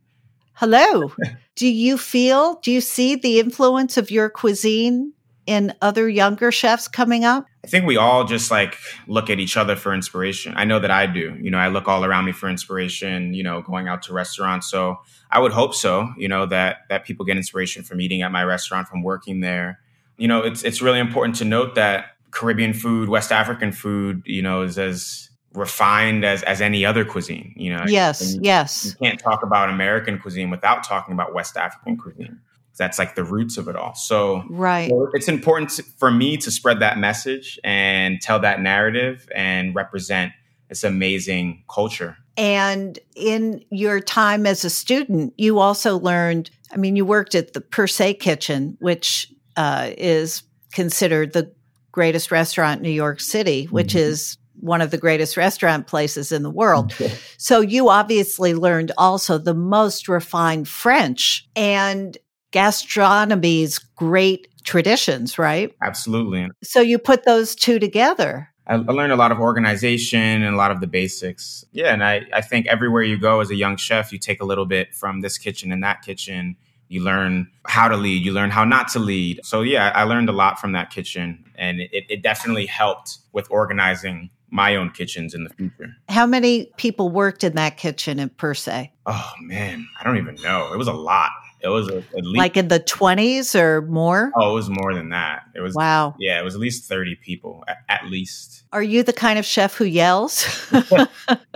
hello. 0.56 1.12
do 1.56 1.68
you 1.68 1.98
feel, 1.98 2.56
do 2.56 2.72
you 2.72 2.82
see 2.82 3.16
the 3.16 3.40
influence 3.40 3.98
of 3.98 4.10
your 4.10 4.30
cuisine 4.30 5.14
in 5.46 5.74
other 5.82 6.10
younger 6.10 6.52
chefs 6.52 6.88
coming 6.88 7.24
up? 7.24 7.46
I 7.64 7.68
think 7.68 7.86
we 7.86 7.98
all 7.98 8.26
just 8.26 8.52
like 8.52 8.78
look 9.08 9.30
at 9.30 9.40
each 9.40 9.58
other 9.58 9.76
for 9.76 9.94
inspiration. 9.94 10.54
I 10.56 10.66
know 10.66 10.80
that 10.80 10.92
I 10.92 11.06
do. 11.06 11.38
You 11.40 11.52
know, 11.52 11.58
I 11.58 11.68
look 11.68 11.88
all 11.88 12.04
around 12.04 12.26
me 12.26 12.32
for 12.32 12.50
inspiration, 12.50 13.34
you 13.34 13.44
know, 13.44 13.62
going 13.62 13.88
out 13.88 14.04
to 14.04 14.14
restaurants. 14.14 14.70
So 14.70 14.98
I 15.32 15.40
would 15.40 15.52
hope 15.52 15.76
so, 15.76 16.12
you 16.18 16.28
know, 16.28 16.46
that 16.48 16.78
that 16.90 17.06
people 17.06 17.26
get 17.26 17.38
inspiration 17.38 17.84
from 17.84 18.02
eating 18.02 18.22
at 18.22 18.32
my 18.32 18.44
restaurant, 18.44 18.88
from 18.88 19.04
working 19.04 19.42
there. 19.42 19.80
You 20.18 20.28
know, 20.28 20.42
it's 20.42 20.64
it's 20.64 20.82
really 20.82 21.00
important 21.00 21.36
to 21.38 21.46
note 21.46 21.76
that 21.76 22.16
Caribbean 22.32 22.74
food, 22.74 23.10
West 23.10 23.32
African 23.32 23.72
food, 23.72 24.22
you 24.26 24.42
know, 24.42 24.62
is 24.62 24.78
as 24.78 25.30
refined 25.56 26.26
as 26.26 26.44
as 26.44 26.62
any 26.62 26.86
other 26.86 27.06
cuisine. 27.06 27.54
You 27.56 27.76
know, 27.76 27.84
yes, 27.88 28.36
you, 28.36 28.42
yes. 28.44 28.86
You 28.86 29.08
can't 29.08 29.20
talk 29.20 29.44
about 29.44 29.70
American 29.70 30.20
cuisine 30.20 30.50
without 30.50 30.84
talking 30.84 31.14
about 31.14 31.34
West 31.34 31.58
African 31.58 31.98
cuisine. 31.98 32.40
That's 32.78 33.00
like 33.00 33.16
the 33.16 33.24
roots 33.24 33.58
of 33.58 33.70
it 33.70 33.76
all. 33.76 33.96
So, 33.96 34.44
right. 34.50 34.90
so 34.90 35.10
it's 35.14 35.30
important 35.30 35.70
to, 35.72 35.84
for 35.84 36.12
me 36.12 36.36
to 36.38 36.52
spread 36.52 36.82
that 36.82 36.98
message 36.98 37.58
and 37.64 38.20
tell 38.22 38.40
that 38.40 38.60
narrative 38.60 39.30
and 39.34 39.74
represent 39.74 40.34
this 40.68 40.84
amazing 40.84 41.64
culture. 41.70 42.18
And 42.36 43.00
in 43.16 43.64
your 43.70 44.02
time 44.02 44.46
as 44.46 44.66
a 44.66 44.70
student, 44.70 45.34
you 45.38 45.60
also 45.60 45.98
learned, 45.98 46.50
I 46.74 46.76
mean, 46.76 46.98
you 46.98 47.06
worked 47.06 47.34
at 47.34 47.54
the 47.54 47.62
Per 47.62 47.88
Se 47.88 48.16
Kitchen, 48.16 48.76
which 48.82 49.32
uh, 49.56 49.92
is 49.98 50.44
considered 50.74 51.32
the 51.32 51.54
greatest 51.94 52.30
restaurant 52.30 52.80
in 52.80 52.84
New 52.84 52.90
York 52.90 53.22
City, 53.22 53.66
which 53.66 53.90
mm-hmm. 53.90 54.00
is 54.00 54.38
one 54.60 54.82
of 54.82 54.92
the 54.92 54.98
greatest 54.98 55.38
restaurant 55.38 55.88
places 55.88 56.32
in 56.32 56.44
the 56.44 56.50
world. 56.50 56.94
so 57.38 57.62
you 57.62 57.90
obviously 57.90 58.54
learned 58.54 58.92
also 58.98 59.38
the 59.38 59.54
most 59.54 60.08
refined 60.08 60.68
French 60.68 61.48
and 61.56 62.18
gastronomy's 62.52 63.80
great 63.80 64.48
traditions, 64.64 65.38
right? 65.38 65.74
Absolutely. 65.82 66.50
So 66.64 66.82
you 66.82 66.98
put 66.98 67.26
those 67.26 67.56
two 67.56 67.80
together. 67.80 68.50
I, 68.68 68.78
learned 68.78 69.14
a 69.14 69.16
lot 69.16 69.32
of 69.32 69.40
organization 69.40 70.20
and 70.20 70.56
a 70.56 70.58
lot 70.58 70.72
of 70.72 70.82
the 70.82 70.88
basics. 70.88 71.64
Yeah, 71.72 71.94
and 71.94 72.04
I, 72.04 72.26
I 72.34 72.42
think 72.42 72.66
everywhere 72.68 73.04
you 73.04 73.20
go 73.20 73.40
as 73.40 73.52
a 73.52 73.56
young 73.56 73.78
chef, 73.78 74.12
you 74.12 74.18
take 74.18 74.42
a 74.42 74.46
little 74.46 74.66
bit 74.66 74.96
from 74.96 75.22
this 75.22 75.38
kitchen 75.38 75.72
and 75.72 75.84
that 75.84 76.02
kitchen. 76.02 76.56
You 76.88 77.04
learn 77.04 77.48
how 77.66 77.88
to 77.88 77.98
lead, 77.98 78.26
you 78.26 78.32
learn 78.32 78.50
how 78.52 78.64
not 78.64 78.88
to 78.90 79.00
lead. 79.00 79.42
So, 79.44 79.62
yeah, 79.62 79.92
I 79.94 80.04
learned 80.04 80.30
a 80.30 80.32
lot 80.32 80.60
from 80.60 80.72
that 80.72 80.90
kitchen, 80.90 81.46
and 81.56 81.82
it, 81.82 82.06
it 82.10 82.24
definitely 82.24 82.66
helped 82.66 83.20
with 83.34 83.48
organizing 83.52 84.30
my 84.50 84.76
own 84.76 84.90
kitchens 84.92 85.34
in 85.34 85.44
the 85.44 85.50
future. 85.52 85.96
How 86.10 86.26
many 86.26 86.72
people 86.78 87.10
worked 87.10 87.44
in 87.44 87.54
that 87.56 87.78
kitchen 87.78 88.20
in 88.20 88.30
per 88.30 88.54
se? 88.54 88.92
Oh 89.06 89.32
man, 89.42 89.88
I 90.00 90.04
don't 90.04 90.18
even 90.18 90.36
know. 90.36 90.72
It 90.74 90.78
was 90.78 90.88
a 90.88 90.94
lot. 90.94 91.32
It 91.66 91.70
was 91.70 91.90
at 91.90 92.24
least 92.24 92.38
like 92.38 92.58
in 92.58 92.68
the 92.68 92.80
twenties 92.80 93.56
or 93.56 93.82
more. 93.82 94.32
Oh, 94.36 94.52
it 94.52 94.54
was 94.54 94.70
more 94.70 94.94
than 94.94 95.10
that. 95.10 95.48
It 95.56 95.62
was 95.62 95.74
wow. 95.74 96.14
Yeah, 96.20 96.40
it 96.40 96.44
was 96.44 96.54
at 96.54 96.62
least 96.62 96.88
thirty 96.88 97.16
people 97.16 97.64
at, 97.68 97.78
at 97.90 98.06
least. 98.06 98.64
Are 98.72 98.84
you 98.84 99.02
the 99.02 99.14
kind 99.14 99.40
of 99.40 99.46
chef 99.46 99.74
who 99.74 99.86
yells? 99.86 100.46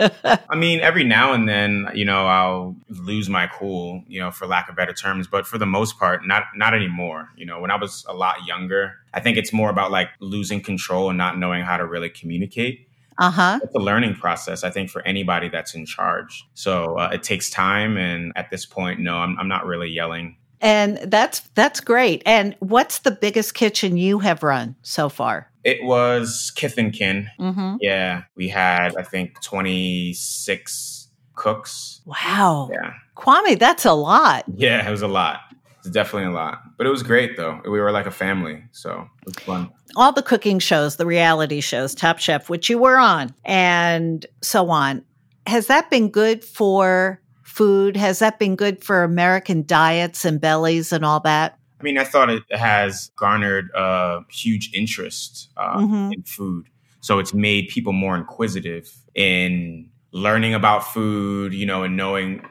I 0.00 0.56
mean, 0.56 0.80
every 0.80 1.04
now 1.04 1.32
and 1.32 1.48
then, 1.48 1.88
you 1.94 2.04
know, 2.04 2.26
I'll 2.26 2.74
lose 2.88 3.28
my 3.28 3.46
cool, 3.46 4.02
you 4.08 4.18
know, 4.18 4.32
for 4.32 4.48
lack 4.48 4.68
of 4.68 4.74
better 4.74 4.92
terms. 4.92 5.28
But 5.28 5.46
for 5.46 5.58
the 5.58 5.66
most 5.66 5.96
part, 5.96 6.26
not 6.26 6.44
not 6.56 6.74
anymore. 6.74 7.28
You 7.36 7.46
know, 7.46 7.60
when 7.60 7.70
I 7.70 7.76
was 7.76 8.04
a 8.08 8.14
lot 8.14 8.46
younger, 8.46 8.96
I 9.14 9.20
think 9.20 9.36
it's 9.36 9.52
more 9.52 9.70
about 9.70 9.92
like 9.92 10.08
losing 10.18 10.60
control 10.60 11.08
and 11.08 11.16
not 11.18 11.38
knowing 11.38 11.62
how 11.62 11.76
to 11.76 11.86
really 11.86 12.10
communicate. 12.10 12.88
Uh 13.20 13.30
huh. 13.30 13.60
It's 13.62 13.74
a 13.74 13.78
learning 13.78 14.14
process, 14.14 14.64
I 14.64 14.70
think, 14.70 14.88
for 14.88 15.06
anybody 15.06 15.50
that's 15.50 15.74
in 15.74 15.84
charge. 15.84 16.44
So 16.54 16.96
uh, 16.98 17.10
it 17.12 17.22
takes 17.22 17.50
time. 17.50 17.98
And 17.98 18.32
at 18.34 18.50
this 18.50 18.64
point, 18.64 18.98
no, 18.98 19.16
I'm, 19.16 19.38
I'm 19.38 19.46
not 19.46 19.66
really 19.66 19.90
yelling. 19.90 20.38
And 20.62 20.98
that's 21.04 21.40
that's 21.54 21.80
great. 21.80 22.22
And 22.26 22.56
what's 22.60 23.00
the 23.00 23.10
biggest 23.10 23.54
kitchen 23.54 23.96
you 23.96 24.18
have 24.18 24.42
run 24.42 24.76
so 24.82 25.08
far? 25.08 25.50
It 25.64 25.84
was 25.84 26.50
Kith 26.54 26.78
and 26.78 26.92
Kin. 26.92 27.28
Mm-hmm. 27.38 27.76
Yeah, 27.80 28.22
we 28.36 28.48
had 28.48 28.96
I 28.96 29.02
think 29.02 29.40
26 29.42 31.08
cooks. 31.34 32.00
Wow. 32.06 32.70
Yeah. 32.72 32.92
Kwame, 33.16 33.58
that's 33.58 33.84
a 33.84 33.92
lot. 33.92 34.44
Yeah, 34.54 34.86
it 34.86 34.90
was 34.90 35.02
a 35.02 35.08
lot. 35.08 35.40
It's 35.80 35.90
definitely 35.90 36.28
a 36.28 36.32
lot, 36.32 36.62
but 36.76 36.86
it 36.86 36.90
was 36.90 37.02
great 37.02 37.36
though. 37.36 37.60
We 37.64 37.80
were 37.80 37.90
like 37.90 38.06
a 38.06 38.10
family, 38.10 38.62
so 38.72 39.08
it 39.22 39.26
was 39.26 39.36
fun. 39.36 39.70
All 39.96 40.12
the 40.12 40.22
cooking 40.22 40.58
shows, 40.58 40.96
the 40.96 41.06
reality 41.06 41.60
shows, 41.60 41.94
Top 41.94 42.18
Chef, 42.18 42.48
which 42.48 42.70
you 42.70 42.78
were 42.78 42.96
on, 42.96 43.34
and 43.44 44.24
so 44.42 44.70
on. 44.70 45.04
Has 45.46 45.66
that 45.66 45.90
been 45.90 46.10
good 46.10 46.44
for 46.44 47.20
food? 47.42 47.96
Has 47.96 48.20
that 48.20 48.38
been 48.38 48.56
good 48.56 48.84
for 48.84 49.02
American 49.02 49.64
diets 49.66 50.24
and 50.24 50.40
bellies 50.40 50.92
and 50.92 51.04
all 51.04 51.20
that? 51.20 51.58
I 51.80 51.82
mean, 51.82 51.98
I 51.98 52.04
thought 52.04 52.28
it 52.30 52.42
has 52.50 53.10
garnered 53.16 53.70
a 53.74 54.20
huge 54.30 54.70
interest 54.74 55.48
uh, 55.56 55.78
mm-hmm. 55.78 56.12
in 56.12 56.22
food. 56.24 56.66
So 57.00 57.18
it's 57.18 57.32
made 57.32 57.68
people 57.68 57.94
more 57.94 58.16
inquisitive 58.16 58.94
in 59.14 59.88
learning 60.12 60.54
about 60.54 60.84
food, 60.84 61.54
you 61.54 61.64
know, 61.64 61.82
and 61.82 61.96
knowing 61.96 62.44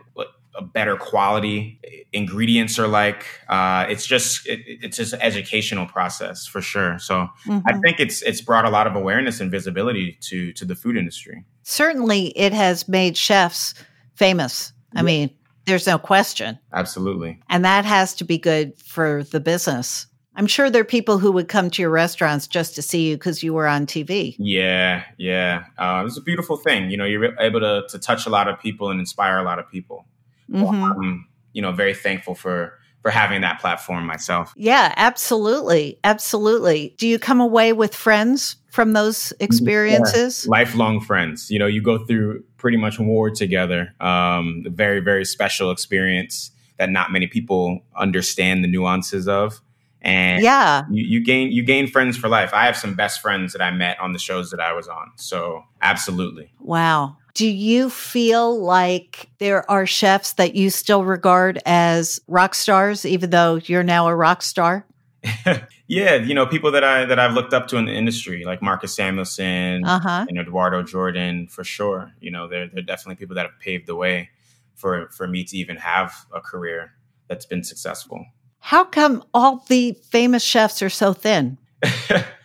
better 0.62 0.96
quality 0.96 1.80
ingredients 2.13 2.80
are 2.80 2.88
like 2.88 3.25
uh, 3.48 3.86
it's 3.89 4.06
just 4.06 4.48
it, 4.48 4.60
it's 4.66 4.98
just 4.98 5.14
an 5.14 5.22
educational 5.22 5.86
process 5.86 6.46
for 6.46 6.62
sure 6.62 6.98
so 7.00 7.27
mm-hmm. 7.46 7.60
i 7.68 7.77
think 7.79 8.00
it's 8.00 8.22
it's 8.24 8.42
brought 8.42 8.66
a 8.66 8.70
lot 8.70 8.88
of 8.88 8.96
awareness 8.96 9.40
and 9.40 9.51
visibility 9.51 10.18
to 10.22 10.51
to 10.53 10.66
the 10.66 10.75
food 10.75 10.98
industry 10.98 11.44
certainly 11.64 12.27
it 12.38 12.53
has 12.53 12.88
made 12.88 13.16
chefs 13.16 13.74
famous 14.16 14.74
i 14.96 15.00
yeah. 15.00 15.03
mean 15.03 15.29
there's 15.66 15.88
no 15.88 15.98
question 15.98 16.57
absolutely 16.74 17.40
and 17.50 17.64
that 17.64 17.86
has 17.86 18.14
to 18.14 18.24
be 18.24 18.38
good 18.38 18.77
for 18.79 19.24
the 19.25 19.40
business 19.40 20.07
I'm 20.40 20.48
sure 20.48 20.70
there 20.70 20.79
are 20.79 20.86
people 20.86 21.18
who 21.18 21.33
would 21.33 21.50
come 21.50 21.70
to 21.70 21.81
your 21.81 21.92
restaurants 21.92 22.48
just 22.48 22.74
to 22.75 22.81
see 22.81 23.10
you 23.10 23.18
because 23.18 23.44
you 23.44 23.53
were 23.53 23.68
on 23.68 23.86
TV. 23.86 24.38
Yeah, 24.40 25.03
yeah. 25.18 25.66
Uh, 25.77 26.03
it's 26.07 26.18
a 26.18 26.22
beautiful 26.22 26.55
thing. 26.55 26.90
You 26.90 26.96
know, 26.96 27.03
you're 27.03 27.38
able 27.42 27.60
to, 27.60 27.83
to 27.90 28.00
touch 28.00 28.25
a 28.25 28.29
lot 28.29 28.48
of 28.48 28.57
people 28.57 28.90
and 28.90 29.01
inspire 29.01 29.38
a 29.38 29.44
lot 29.44 29.60
of 29.60 29.70
people. 29.70 30.05
Mm-hmm. 30.51 30.83
I'm, 30.83 31.27
you 31.53 31.62
know, 31.62 31.72
very 31.72 31.94
thankful 31.94 32.35
for 32.35 32.79
for 33.01 33.12
having 33.12 33.42
that 33.42 33.59
platform 33.62 34.05
myself. 34.05 34.53
Yeah, 34.57 34.94
absolutely. 34.98 36.00
Absolutely. 36.03 36.96
Do 36.98 37.07
you 37.07 37.18
come 37.18 37.40
away 37.40 37.72
with 37.72 37.96
friends 37.96 38.57
from 38.72 38.94
those 38.94 39.31
experiences? 39.40 40.46
Yeah. 40.46 40.51
Lifelong 40.51 41.00
friends. 41.00 41.50
You 41.50 41.59
know, 41.59 41.68
you 41.68 41.81
go 41.81 42.05
through 42.05 42.44
pretty 42.57 42.77
much 42.77 43.00
war 43.00 43.29
together. 43.29 43.94
Um, 44.01 44.66
very, 44.68 45.00
very 45.00 45.24
special 45.24 45.72
experience 45.72 46.51
that 46.77 46.90
not 46.90 47.12
many 47.12 47.27
people 47.27 47.81
understand 47.96 48.64
the 48.64 48.68
nuances 48.68 49.27
of. 49.27 49.62
And 50.01 50.42
yeah, 50.42 50.83
you, 50.90 51.03
you 51.03 51.24
gain 51.24 51.51
you 51.51 51.62
gain 51.62 51.85
friends 51.85 52.16
for 52.16 52.29
life. 52.29 52.53
I 52.53 52.66
have 52.66 52.77
some 52.77 52.96
best 52.96 53.22
friends 53.22 53.51
that 53.51 53.62
I 53.62 53.70
met 53.72 54.00
on 54.00 54.14
the 54.14 54.20
shows 54.20 54.50
that 54.51 54.62
I 54.62 54.72
was 54.72 54.88
on. 54.88 55.12
So 55.18 55.64
absolutely. 55.81 56.53
Wow. 56.59 57.18
Do 57.40 57.48
you 57.48 57.90
feel 57.90 58.60
like 58.60 59.30
there 59.38 59.64
are 59.72 59.86
chefs 59.86 60.34
that 60.34 60.56
you 60.56 60.70
still 60.70 61.06
regard 61.06 61.58
as 61.66 62.20
rock 62.28 62.54
stars, 62.54 63.06
even 63.06 63.30
though 63.30 63.62
you're 63.64 63.82
now 63.82 64.10
a 64.10 64.14
rock 64.14 64.42
star? 64.42 64.86
yeah, 65.88 66.16
you 66.16 66.34
know, 66.34 66.46
people 66.46 66.70
that 66.74 66.84
I 66.84 67.06
that 67.06 67.18
I've 67.18 67.32
looked 67.32 67.54
up 67.54 67.70
to 67.70 67.78
in 67.78 67.86
the 67.86 67.94
industry, 67.94 68.44
like 68.44 68.62
Marcus 68.62 68.94
Samuelsson 68.94 69.86
uh-huh. 69.86 70.25
and 70.28 70.38
Eduardo 70.38 70.84
Jordan, 70.84 71.48
for 71.48 71.64
sure. 71.64 72.12
You 72.20 72.30
know, 72.30 72.50
they're 72.50 72.68
they're 72.68 72.84
definitely 72.84 73.16
people 73.16 73.38
that 73.38 73.46
have 73.46 73.58
paved 73.62 73.88
the 73.88 73.96
way 73.96 74.32
for 74.75 75.08
for 75.12 75.25
me 75.25 75.46
to 75.46 75.56
even 75.56 75.78
have 75.78 76.14
a 76.34 76.42
career 76.42 76.92
that's 77.30 77.46
been 77.46 77.64
successful. 77.64 78.25
How 78.60 78.84
come 78.84 79.24
all 79.34 79.64
the 79.70 79.94
famous 80.10 80.44
chefs 80.44 80.82
are 80.82 80.90
so 80.90 81.14
thin? 81.14 81.58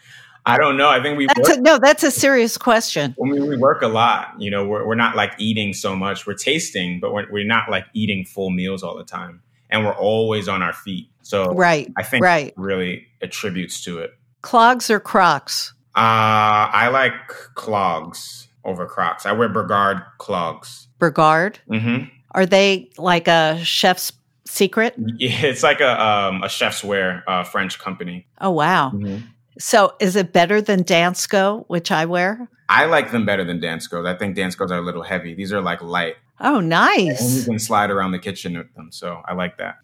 I 0.47 0.59
don't 0.59 0.77
know. 0.77 0.89
I 0.89 1.03
think 1.03 1.17
we 1.17 1.27
that's 1.27 1.49
a, 1.51 1.61
no. 1.61 1.79
That's 1.79 2.03
a 2.03 2.11
serious 2.11 2.59
question. 2.59 3.15
I 3.23 3.27
mean, 3.27 3.47
we 3.47 3.57
work 3.57 3.83
a 3.83 3.89
lot. 3.89 4.35
You 4.39 4.51
know, 4.51 4.67
we're 4.67 4.87
we're 4.87 4.95
not 4.95 5.17
like 5.17 5.33
eating 5.39 5.73
so 5.73 5.97
much. 5.97 6.27
We're 6.27 6.35
tasting, 6.35 7.01
but 7.01 7.13
we're 7.13 7.31
we're 7.31 7.47
not 7.47 7.71
like 7.71 7.87
eating 7.95 8.25
full 8.25 8.51
meals 8.51 8.83
all 8.83 8.97
the 8.97 9.05
time, 9.05 9.43
and 9.71 9.85
we're 9.85 9.97
always 9.97 10.49
on 10.49 10.63
our 10.63 10.75
feet. 10.75 11.09
So 11.23 11.55
right, 11.55 11.91
I 11.97 12.03
think 12.03 12.25
right. 12.25 12.53
really 12.57 13.07
attributes 13.23 13.83
to 13.85 14.01
it. 14.01 14.13
Clogs 14.43 14.91
or 14.91 15.01
Crocs? 15.01 15.73
Uh, 15.97 16.69
I 16.71 16.89
like 16.89 17.15
clogs 17.55 18.49
over 18.65 18.85
Crocs. 18.85 19.25
I 19.25 19.33
wear 19.33 19.49
Bragard 19.49 20.05
clogs. 20.19 20.89
Bragard. 20.99 21.57
Mm-hmm. 21.71 22.05
Are 22.33 22.45
they 22.45 22.91
like 22.99 23.29
a 23.29 23.65
chef's 23.65 24.13
secret? 24.45 24.95
Yeah, 24.99 25.31
it's 25.47 25.63
like 25.63 25.81
a 25.81 26.03
um, 26.03 26.43
a 26.43 26.49
chef's 26.51 26.85
wear 26.85 27.25
uh, 27.27 27.45
French 27.45 27.79
company. 27.79 28.27
Oh 28.41 28.51
wow. 28.51 28.91
Mm-hmm. 28.91 29.27
So 29.59 29.95
is 30.01 30.17
it 30.17 30.33
better 30.33 30.61
than 30.61 30.85
Dansko, 30.85 31.64
which 31.69 31.90
I 31.90 32.05
wear? 32.07 32.49
I 32.69 32.87
like 32.87 33.12
them 33.12 33.27
better 33.27 33.45
than 33.45 33.61
Danskos. 33.61 34.07
I 34.07 34.17
think 34.17 34.37
Danskos 34.37 34.71
are 34.71 34.79
a 34.79 34.83
little 34.83 35.03
heavy. 35.03 35.35
These 35.35 35.53
are 35.53 35.61
like 35.61 35.83
light. 35.83 36.17
Oh, 36.40 36.61
nice. 36.61 37.21
And 37.21 37.31
you 37.31 37.45
can 37.45 37.59
slide 37.59 37.90
around 37.90 38.12
the 38.12 38.19
kitchen 38.19 38.57
with 38.59 38.73
them. 38.75 38.90
So 38.90 39.23
I 39.25 39.35
like 39.35 39.57
that. 39.59 39.77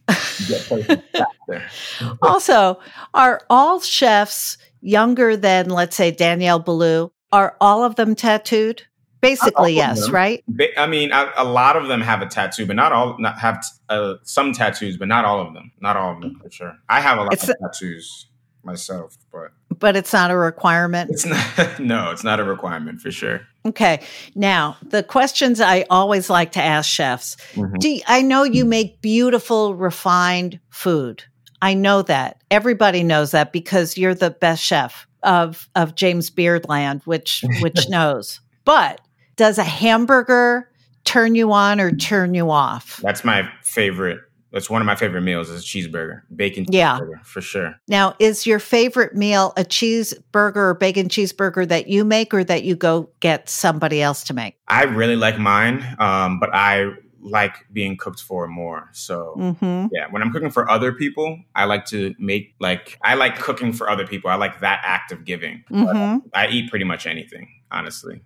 also, 2.23 2.81
are 3.15 3.41
all 3.49 3.81
chefs 3.81 4.59
younger 4.81 5.37
than, 5.37 5.71
let's 5.71 5.95
say, 5.95 6.11
Daniel 6.11 6.61
Boulud? 6.61 7.13
Are 7.33 7.57
all 7.61 7.85
of 7.85 7.95
them 7.95 8.17
tattooed? 8.17 8.83
Basically, 9.21 9.75
yes, 9.75 10.09
right? 10.09 10.43
I 10.79 10.87
mean, 10.87 11.13
a, 11.13 11.31
a, 11.37 11.45
lot 11.45 11.77
of 11.77 11.89
them 11.89 12.01
have 12.01 12.23
a 12.23 12.27
tattoo, 12.27 12.65
but 12.65 12.75
not 12.75 12.91
all. 12.91 13.17
Not 13.19 13.39
have 13.39 13.63
uh, 13.91 14.15
some 14.23 14.55
tattoos, 14.55 14.97
but 14.97 15.09
not 15.09 15.27
all 15.27 15.47
of 15.47 15.53
them. 15.53 15.71
Not 15.79 15.99
all 15.99 16.15
of 16.15 16.23
them 16.23 16.41
for 16.43 16.51
sure. 16.51 16.79
I 16.89 17.03
have 17.03 17.19
a 17.19 17.23
lot 17.25 17.35
it's 17.35 17.47
of 17.47 17.55
tattoos 17.61 18.29
myself, 18.65 19.19
but 19.31 19.53
but 19.81 19.97
it's 19.97 20.13
not 20.13 20.31
a 20.31 20.37
requirement. 20.37 21.11
It's 21.11 21.27
not. 21.27 21.81
no, 21.81 22.11
it's 22.11 22.23
not 22.23 22.39
a 22.39 22.45
requirement 22.45 23.01
for 23.01 23.11
sure. 23.11 23.41
Okay. 23.67 24.01
Now 24.35 24.77
the 24.83 25.03
questions 25.03 25.61
I 25.61 25.87
always 25.91 26.31
like 26.31 26.53
to 26.53 26.63
ask 26.63 26.89
chefs. 26.89 27.37
Mm-hmm. 27.55 27.79
Do 27.79 27.89
you, 27.89 28.01
I 28.07 28.23
know 28.23 28.45
you 28.45 28.65
make 28.65 29.01
beautiful, 29.01 29.75
refined 29.75 30.61
food? 30.71 31.25
I 31.63 31.75
know 31.75 32.03
that 32.03 32.41
everybody 32.51 33.03
knows 33.03 33.33
that 33.33 33.53
because 33.53 33.99
you're 33.99 34.15
the 34.15 34.31
best 34.31 34.63
chef 34.63 35.07
of 35.23 35.69
of 35.75 35.95
James 35.95 36.31
Beardland, 36.31 37.05
which 37.07 37.45
which 37.61 37.89
knows. 37.89 38.41
But 38.65 39.01
does 39.37 39.59
a 39.59 39.65
hamburger 39.65 40.71
turn 41.05 41.35
you 41.35 41.53
on 41.53 41.81
or 41.81 41.91
turn 41.91 42.35
you 42.35 42.51
off? 42.51 43.01
That's 43.03 43.25
my 43.25 43.51
favorite 43.63 44.21
That's 44.53 44.69
one 44.69 44.83
of 44.83 44.87
my 44.87 44.95
favorite 44.97 45.21
meals 45.23 45.49
is 45.49 45.63
a 45.63 45.65
cheeseburger, 45.65 46.23
bacon 46.35 46.67
Yeah. 46.69 46.99
cheeseburger 46.99 47.25
for 47.25 47.41
sure. 47.41 47.75
Now, 47.89 48.15
is 48.19 48.47
your 48.47 48.59
favorite 48.59 49.15
meal 49.15 49.53
a 49.57 49.63
cheeseburger 49.65 50.57
or 50.57 50.75
bacon 50.75 51.09
cheeseburger 51.09 51.69
that 51.69 51.89
you 51.89 52.05
make 52.05 52.35
or 52.35 52.43
that 52.45 52.65
you 52.65 52.75
go 52.77 53.11
get 53.21 53.49
somebody 53.49 54.03
else 54.03 54.25
to 54.25 54.35
make? 54.35 54.57
I 54.69 54.85
really 54.85 55.17
like 55.17 55.39
mine, 55.39 55.85
um, 55.99 56.41
but 56.41 56.51
I 56.53 56.91
like 57.23 57.55
being 57.73 57.97
cooked 57.99 58.21
for 58.21 58.49
more. 58.49 58.89
So 58.93 59.35
Mm-hmm. 59.39 59.87
yeah, 59.93 60.07
when 60.11 60.23
I'm 60.23 60.33
cooking 60.33 60.51
for 60.51 60.69
other 60.71 60.93
people, 60.93 61.39
I 61.55 61.67
like 61.67 61.85
to 61.87 62.15
make 62.19 62.55
like 62.61 62.99
I 63.03 63.15
like 63.15 63.39
cooking 63.39 63.73
for 63.75 63.91
other 63.91 64.07
people. 64.07 64.31
I 64.31 64.37
like 64.37 64.61
that 64.61 64.81
act 64.85 65.13
of 65.13 65.25
giving. 65.25 65.63
Mm-hmm. 65.71 66.27
I 66.35 66.49
eat 66.49 66.71
pretty 66.71 66.87
much 66.87 67.07
anything, 67.07 67.49
honestly. 67.71 68.23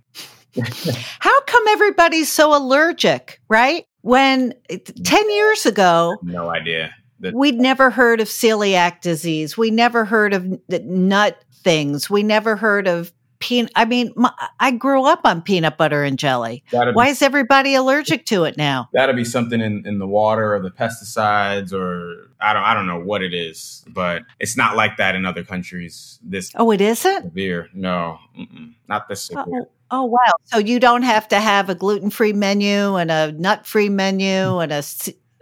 How 1.19 1.41
come 1.43 1.67
everybody's 1.69 2.31
so 2.31 2.57
allergic, 2.57 3.41
right? 3.49 3.85
When 4.05 4.53
eh, 4.69 4.77
10 5.03 5.31
years 5.31 5.65
ago, 5.65 6.19
No 6.23 6.51
idea. 6.51 6.95
The- 7.21 7.33
we'd 7.35 7.55
never 7.59 7.89
heard 7.89 8.21
of 8.21 8.29
celiac 8.29 9.01
disease. 9.01 9.57
We 9.57 9.71
never 9.71 10.05
heard 10.05 10.35
of 10.35 10.47
nut 10.69 11.43
things. 11.55 12.11
We 12.11 12.23
never 12.23 12.55
heard 12.55 12.87
of 12.87 13.13
peanut. 13.39 13.73
I 13.77 13.87
mean, 13.87 14.13
my, 14.15 14.31
I 14.61 14.73
grew 14.73 15.07
up 15.07 15.21
on 15.25 15.41
peanut 15.41 15.79
butter 15.79 16.05
and 16.05 16.19
jelly. 16.19 16.63
That'd 16.71 16.93
be- 16.93 16.97
Why 16.97 17.09
is 17.09 17.23
everybody 17.23 17.75
allergic 17.75 18.27
to 18.27 18.45
it 18.45 18.59
now? 18.59 18.91
that'll 18.93 19.15
be 19.15 19.25
something 19.25 19.63
in, 19.63 19.87
in 19.87 19.99
the 19.99 20.07
water 20.07 20.55
or 20.55 20.61
the 20.61 20.71
pesticides 20.71 21.73
or 21.73 22.31
I 22.41 22.53
don't 22.53 22.63
I 22.63 22.75
don't 22.75 22.87
know 22.87 23.01
what 23.01 23.23
it 23.23 23.33
is, 23.33 23.85
but 23.89 24.23
it's 24.39 24.55
not 24.57 24.77
like 24.77 24.99
that 24.99 25.15
in 25.15 25.25
other 25.25 25.45
countries. 25.45 26.19
This 26.23 26.53
Oh, 26.57 26.71
it 26.73 26.83
isn't? 26.83 27.23
severe, 27.23 27.71
no, 27.73 28.19
not 28.87 29.09
this 29.09 29.23
severe. 29.23 29.45
Oh, 29.63 29.69
oh, 29.91 30.05
wow. 30.05 30.33
So 30.45 30.59
you 30.59 30.81
don't 30.81 31.03
have 31.03 31.29
to 31.29 31.41
have 31.41 31.69
a 31.71 31.75
gluten 31.75 32.11
free 32.11 32.33
menu 32.33 32.97
and 32.97 33.11
a 33.11 33.33
nut 33.33 33.67
free 33.67 33.89
menu 33.89 34.59
and 34.59 34.73
a, 34.73 34.83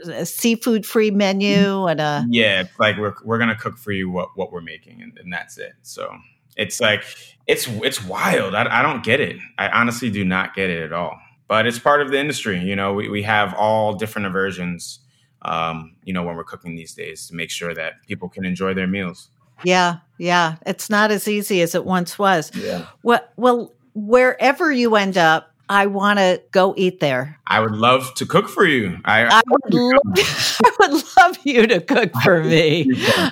a 0.07 0.27
seafood 0.27 0.87
free 0.87 1.11
menu 1.11 1.87
and 1.87 2.01
a. 2.01 2.27
Yeah, 2.29 2.65
like 2.79 2.97
we're 2.99 3.15
we're 3.25 3.39
gonna 3.39 3.57
cook 3.57 3.79
for 3.79 3.93
you 3.93 4.11
what 4.11 4.31
what 4.37 4.53
we're 4.53 4.61
making, 4.61 5.03
and, 5.03 5.17
and 5.19 5.33
that's 5.33 5.59
it. 5.59 5.73
So 5.83 6.11
it's 6.57 6.81
like 6.81 7.05
it's 7.47 7.67
it's 7.69 8.05
wild. 8.05 8.55
I, 8.55 8.81
I 8.81 8.83
don't 8.83 9.05
get 9.05 9.21
it. 9.21 9.37
I 9.59 9.69
honestly 9.69 10.11
do 10.11 10.25
not 10.25 10.55
get 10.55 10.71
it 10.71 10.83
at 10.83 10.93
all. 10.93 11.19
But 11.49 11.67
it's 11.67 11.79
part 11.79 12.01
of 12.01 12.11
the 12.11 12.19
industry. 12.19 12.59
You 12.59 12.77
know, 12.77 12.95
we 12.95 13.09
we 13.09 13.23
have 13.23 13.55
all 13.55 13.95
different 13.95 14.27
aversions. 14.27 15.01
Um, 15.45 15.97
you 16.05 16.13
know, 16.13 16.23
when 16.23 16.37
we're 16.37 16.45
cooking 16.45 16.77
these 16.77 16.95
days 16.95 17.27
to 17.27 17.35
make 17.35 17.51
sure 17.51 17.75
that 17.75 17.95
people 18.07 18.29
can 18.29 18.45
enjoy 18.45 18.75
their 18.75 18.87
meals. 18.87 19.29
Yeah, 19.65 19.99
yeah. 20.19 20.57
It's 20.67 20.89
not 20.89 21.11
as 21.11 21.27
easy 21.27 21.63
as 21.63 21.75
it 21.75 21.85
once 21.85 22.19
was. 22.19 22.53
Yeah, 22.55 22.87
Well, 23.03 23.21
well 23.37 23.75
wherever 23.95 24.71
you 24.71 24.97
end 24.97 25.17
up, 25.17 25.53
I 25.69 25.87
want 25.87 26.19
to 26.19 26.43
go 26.51 26.75
eat 26.77 27.01
there. 27.01 27.39
I 27.47 27.61
would 27.61 27.73
love 27.73 28.13
to 28.17 28.27
cook 28.27 28.49
for 28.49 28.67
you. 28.67 28.99
I, 29.05 29.25
I 29.25 29.43
would, 29.49 29.73
love, 29.73 30.01
I 30.17 30.73
would 30.81 31.05
love 31.17 31.39
you 31.45 31.67
to 31.67 31.81
cook 31.81 32.13
for 32.23 32.45
me. 32.45 32.91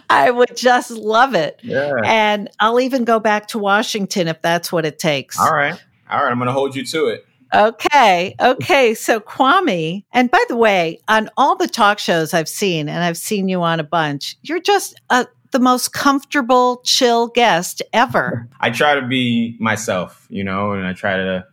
I 0.09 0.31
would 0.31 0.57
just 0.57 0.91
love 0.91 1.35
it. 1.35 1.61
yeah. 1.63 1.93
And 2.05 2.49
I'll 2.59 2.81
even 2.81 3.05
go 3.05 3.21
back 3.21 3.49
to 3.49 3.59
Washington 3.59 4.27
if 4.29 4.41
that's 4.41 4.73
what 4.73 4.87
it 4.87 4.99
takes. 4.99 5.39
All 5.39 5.53
right, 5.53 5.79
all 6.11 6.23
right. 6.23 6.31
I'm 6.31 6.39
gonna 6.39 6.53
hold 6.53 6.75
you 6.75 6.85
to 6.87 7.09
it. 7.09 7.27
Okay. 7.53 8.37
Okay. 8.41 8.95
So 8.95 9.21
Kwame, 9.21 10.05
and 10.13 10.31
by 10.31 10.43
the 10.49 10.57
way, 10.57 11.01
on 11.09 11.29
all 11.37 11.57
the 11.57 11.69
talk 11.69 11.99
shows 11.99 12.33
I've 12.33 12.49
seen, 12.49 12.89
and 12.89 13.03
I've 13.03 13.19
seen 13.19 13.49
you 13.49 13.61
on 13.63 13.81
a 13.81 13.85
bunch, 13.85 14.37
you're 14.43 14.61
just 14.61 14.99
uh, 15.11 15.25
the 15.53 15.59
most 15.61 15.93
comfortable, 15.93 16.81
chill 16.85 17.29
guest 17.29 17.83
ever. 17.93 18.49
I 18.61 18.71
try 18.71 18.95
to 18.95 19.07
be 19.07 19.57
myself, 19.61 20.27
you 20.31 20.45
know, 20.45 20.73
and 20.73 20.87
I 20.87 20.93
try 20.93 21.17
to 21.17 21.45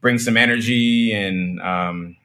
bring 0.00 0.18
some 0.18 0.36
energy 0.36 1.12
and 1.12 1.60
um, 1.60 2.16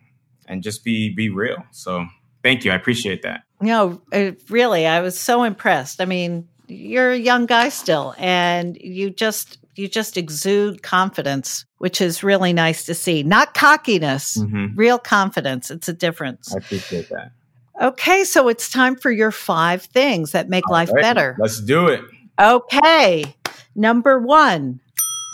and 0.47 0.61
just 0.63 0.83
be 0.83 1.13
be 1.13 1.29
real. 1.29 1.63
So 1.71 2.05
thank 2.43 2.65
you, 2.65 2.71
I 2.71 2.75
appreciate 2.75 3.21
that. 3.23 3.43
No, 3.61 4.01
uh, 4.11 4.31
really, 4.49 4.85
I 4.87 5.01
was 5.01 5.19
so 5.19 5.43
impressed. 5.43 6.01
I 6.01 6.05
mean, 6.05 6.47
you're 6.67 7.11
a 7.11 7.17
young 7.17 7.45
guy 7.45 7.69
still, 7.69 8.15
and 8.17 8.77
you 8.81 9.09
just 9.09 9.57
you 9.75 9.87
just 9.87 10.17
exude 10.17 10.83
confidence, 10.83 11.65
which 11.77 12.01
is 12.01 12.23
really 12.23 12.51
nice 12.53 12.85
to 12.85 12.93
see. 12.93 13.23
Not 13.23 13.53
cockiness, 13.53 14.37
Mhm. 14.37 14.73
real 14.75 14.99
confidence. 14.99 15.71
It's 15.71 15.87
a 15.87 15.93
difference. 15.93 16.53
I 16.53 16.57
appreciate 16.57 17.09
that. 17.09 17.31
Okay, 17.79 18.23
so 18.23 18.47
it's 18.47 18.69
time 18.69 18.95
for 18.95 19.11
your 19.11 19.31
five 19.31 19.83
things 19.83 20.31
that 20.31 20.49
make 20.49 20.67
life 20.69 20.89
All 20.89 20.95
right, 20.95 21.01
better. 21.01 21.35
Let's 21.39 21.61
do 21.61 21.87
it. 21.87 22.01
Okay. 22.39 23.35
Number 23.75 24.19
one. 24.19 24.79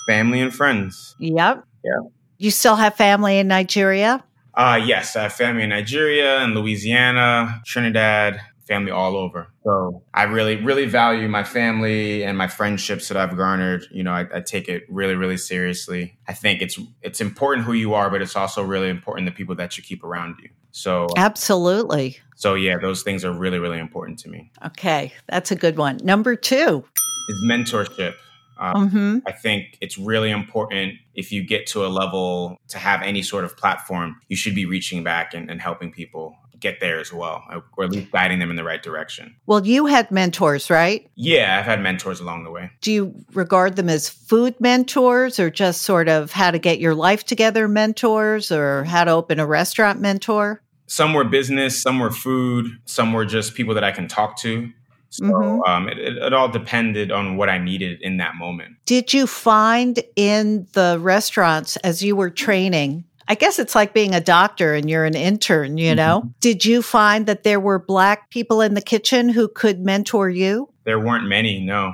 Family 0.08 0.41
and 0.41 0.54
friends. 0.54 1.15
Yep. 1.19 1.63
Yeah. 1.84 2.10
You 2.38 2.52
still 2.52 2.76
have 2.76 2.95
family 2.95 3.39
in 3.39 3.47
Nigeria? 3.47 4.23
Uh, 4.54 4.80
yes, 4.84 5.15
I 5.15 5.23
have 5.23 5.34
family 5.34 5.63
in 5.63 5.69
Nigeria 5.69 6.39
and 6.39 6.54
Louisiana, 6.54 7.62
Trinidad, 7.65 8.41
family 8.67 8.91
all 8.91 9.15
over. 9.15 9.47
So 9.63 10.04
I 10.13 10.23
really, 10.23 10.58
really 10.58 10.86
value 10.86 11.28
my 11.28 11.43
family 11.43 12.23
and 12.23 12.38
my 12.38 12.47
friendships 12.47 13.08
that 13.08 13.17
I've 13.17 13.38
garnered. 13.38 13.86
You 13.91 14.04
know, 14.04 14.12
I, 14.12 14.26
I 14.34 14.41
take 14.41 14.67
it 14.67 14.84
really, 14.89 15.15
really 15.15 15.38
seriously. 15.38 16.17
I 16.28 16.34
think 16.34 16.62
it's 16.62 16.78
it's 17.02 17.21
important 17.21 17.65
who 17.65 17.73
you 17.73 17.93
are, 17.93 18.10
but 18.10 18.21
it's 18.21 18.36
also 18.36 18.63
really 18.63 18.89
important 18.89 19.26
the 19.26 19.32
people 19.32 19.56
that 19.56 19.78
you 19.78 19.84
keep 19.84 20.04
around 20.04 20.36
you. 20.41 20.50
So, 20.77 21.07
Absolutely. 21.17 22.19
so 22.35 22.53
yeah, 22.53 22.77
those 22.77 23.01
things 23.01 23.25
are 23.25 23.31
really, 23.31 23.57
really 23.57 23.79
important 23.79 24.19
to 24.19 24.29
me. 24.29 24.51
Okay. 24.63 25.11
That's 25.27 25.51
a 25.51 25.55
good 25.55 25.75
one. 25.75 25.97
Number 26.03 26.35
two. 26.35 26.85
Is 27.29 27.43
mentorship. 27.49 28.13
Um, 28.59 28.89
hmm 28.89 29.17
I 29.25 29.31
think 29.31 29.77
it's 29.81 29.97
really 29.97 30.29
important 30.29 30.95
if 31.15 31.31
you 31.31 31.43
get 31.43 31.65
to 31.67 31.85
a 31.85 31.89
level 31.89 32.57
to 32.69 32.77
have 32.77 33.01
any 33.01 33.23
sort 33.23 33.43
of 33.43 33.57
platform, 33.57 34.17
you 34.29 34.35
should 34.35 34.55
be 34.55 34.65
reaching 34.65 35.03
back 35.03 35.33
and, 35.33 35.49
and 35.49 35.59
helping 35.59 35.91
people 35.91 36.35
get 36.59 36.79
there 36.79 36.99
as 36.99 37.13
well, 37.13 37.43
or 37.75 37.83
at 37.83 37.91
least 37.91 38.11
guiding 38.11 38.39
them 38.39 38.49
in 38.49 38.55
the 38.55 38.63
right 38.63 38.81
direction. 38.81 39.35
Well, 39.45 39.65
you 39.65 39.85
had 39.85 40.09
mentors, 40.11 40.69
right? 40.69 41.07
Yeah, 41.15 41.57
I've 41.59 41.65
had 41.65 41.81
mentors 41.81 42.19
along 42.19 42.43
the 42.43 42.51
way. 42.51 42.71
Do 42.81 42.91
you 42.91 43.13
regard 43.33 43.75
them 43.75 43.89
as 43.89 44.09
food 44.09 44.59
mentors 44.59 45.39
or 45.39 45.49
just 45.49 45.83
sort 45.83 46.09
of 46.09 46.31
how 46.31 46.51
to 46.51 46.59
get 46.59 46.79
your 46.79 46.95
life 46.95 47.25
together 47.25 47.67
mentors 47.67 48.51
or 48.51 48.83
how 48.85 49.03
to 49.03 49.11
open 49.11 49.39
a 49.39 49.45
restaurant 49.45 50.01
mentor? 50.01 50.61
Some 50.88 51.13
were 51.13 51.23
business, 51.23 51.82
some 51.82 52.00
were 52.00 52.12
food, 52.12 52.67
some 52.86 53.13
were 53.13 53.26
just 53.26 53.56
people 53.56 53.73
that 53.76 53.84
I 53.84 53.91
can 53.91 54.08
talk 54.08 54.38
to. 54.39 54.71
So 55.10 55.23
Mhm. 55.23 55.67
um, 55.67 55.88
it, 55.88 55.97
it, 55.97 56.17
it 56.17 56.34
all 56.34 56.50
depended 56.50 57.12
on 57.12 57.38
what 57.38 57.50
I 57.50 57.58
needed 57.58 58.02
in 58.02 58.17
that 58.17 58.36
moment. 58.36 58.76
Did 58.86 59.13
you 59.13 59.28
find 59.28 60.00
in 60.15 60.67
the 60.73 60.97
restaurants 61.00 61.78
as 61.78 62.04
you 62.04 62.15
were 62.15 62.30
training? 62.30 63.06
I 63.30 63.36
guess 63.36 63.60
it's 63.60 63.76
like 63.76 63.93
being 63.93 64.15
a 64.15 64.21
doctor 64.21 64.73
and 64.73 64.89
you're 64.89 65.04
an 65.06 65.15
intern, 65.15 65.78
you 65.78 65.93
know? 65.93 66.32
Did 66.39 66.63
you 66.63 66.82
find 66.82 67.26
that 67.26 67.43
there 67.43 67.60
were 67.60 67.78
black 67.80 68.30
people 68.30 68.62
in 68.62 68.73
the 68.73 68.82
kitchen 68.82 69.28
who 69.30 69.50
could 69.50 69.80
mentor 69.82 70.30
you? 70.30 70.69
There 70.86 71.00
weren't 71.00 71.28
many, 71.28 71.60
no. 71.60 71.93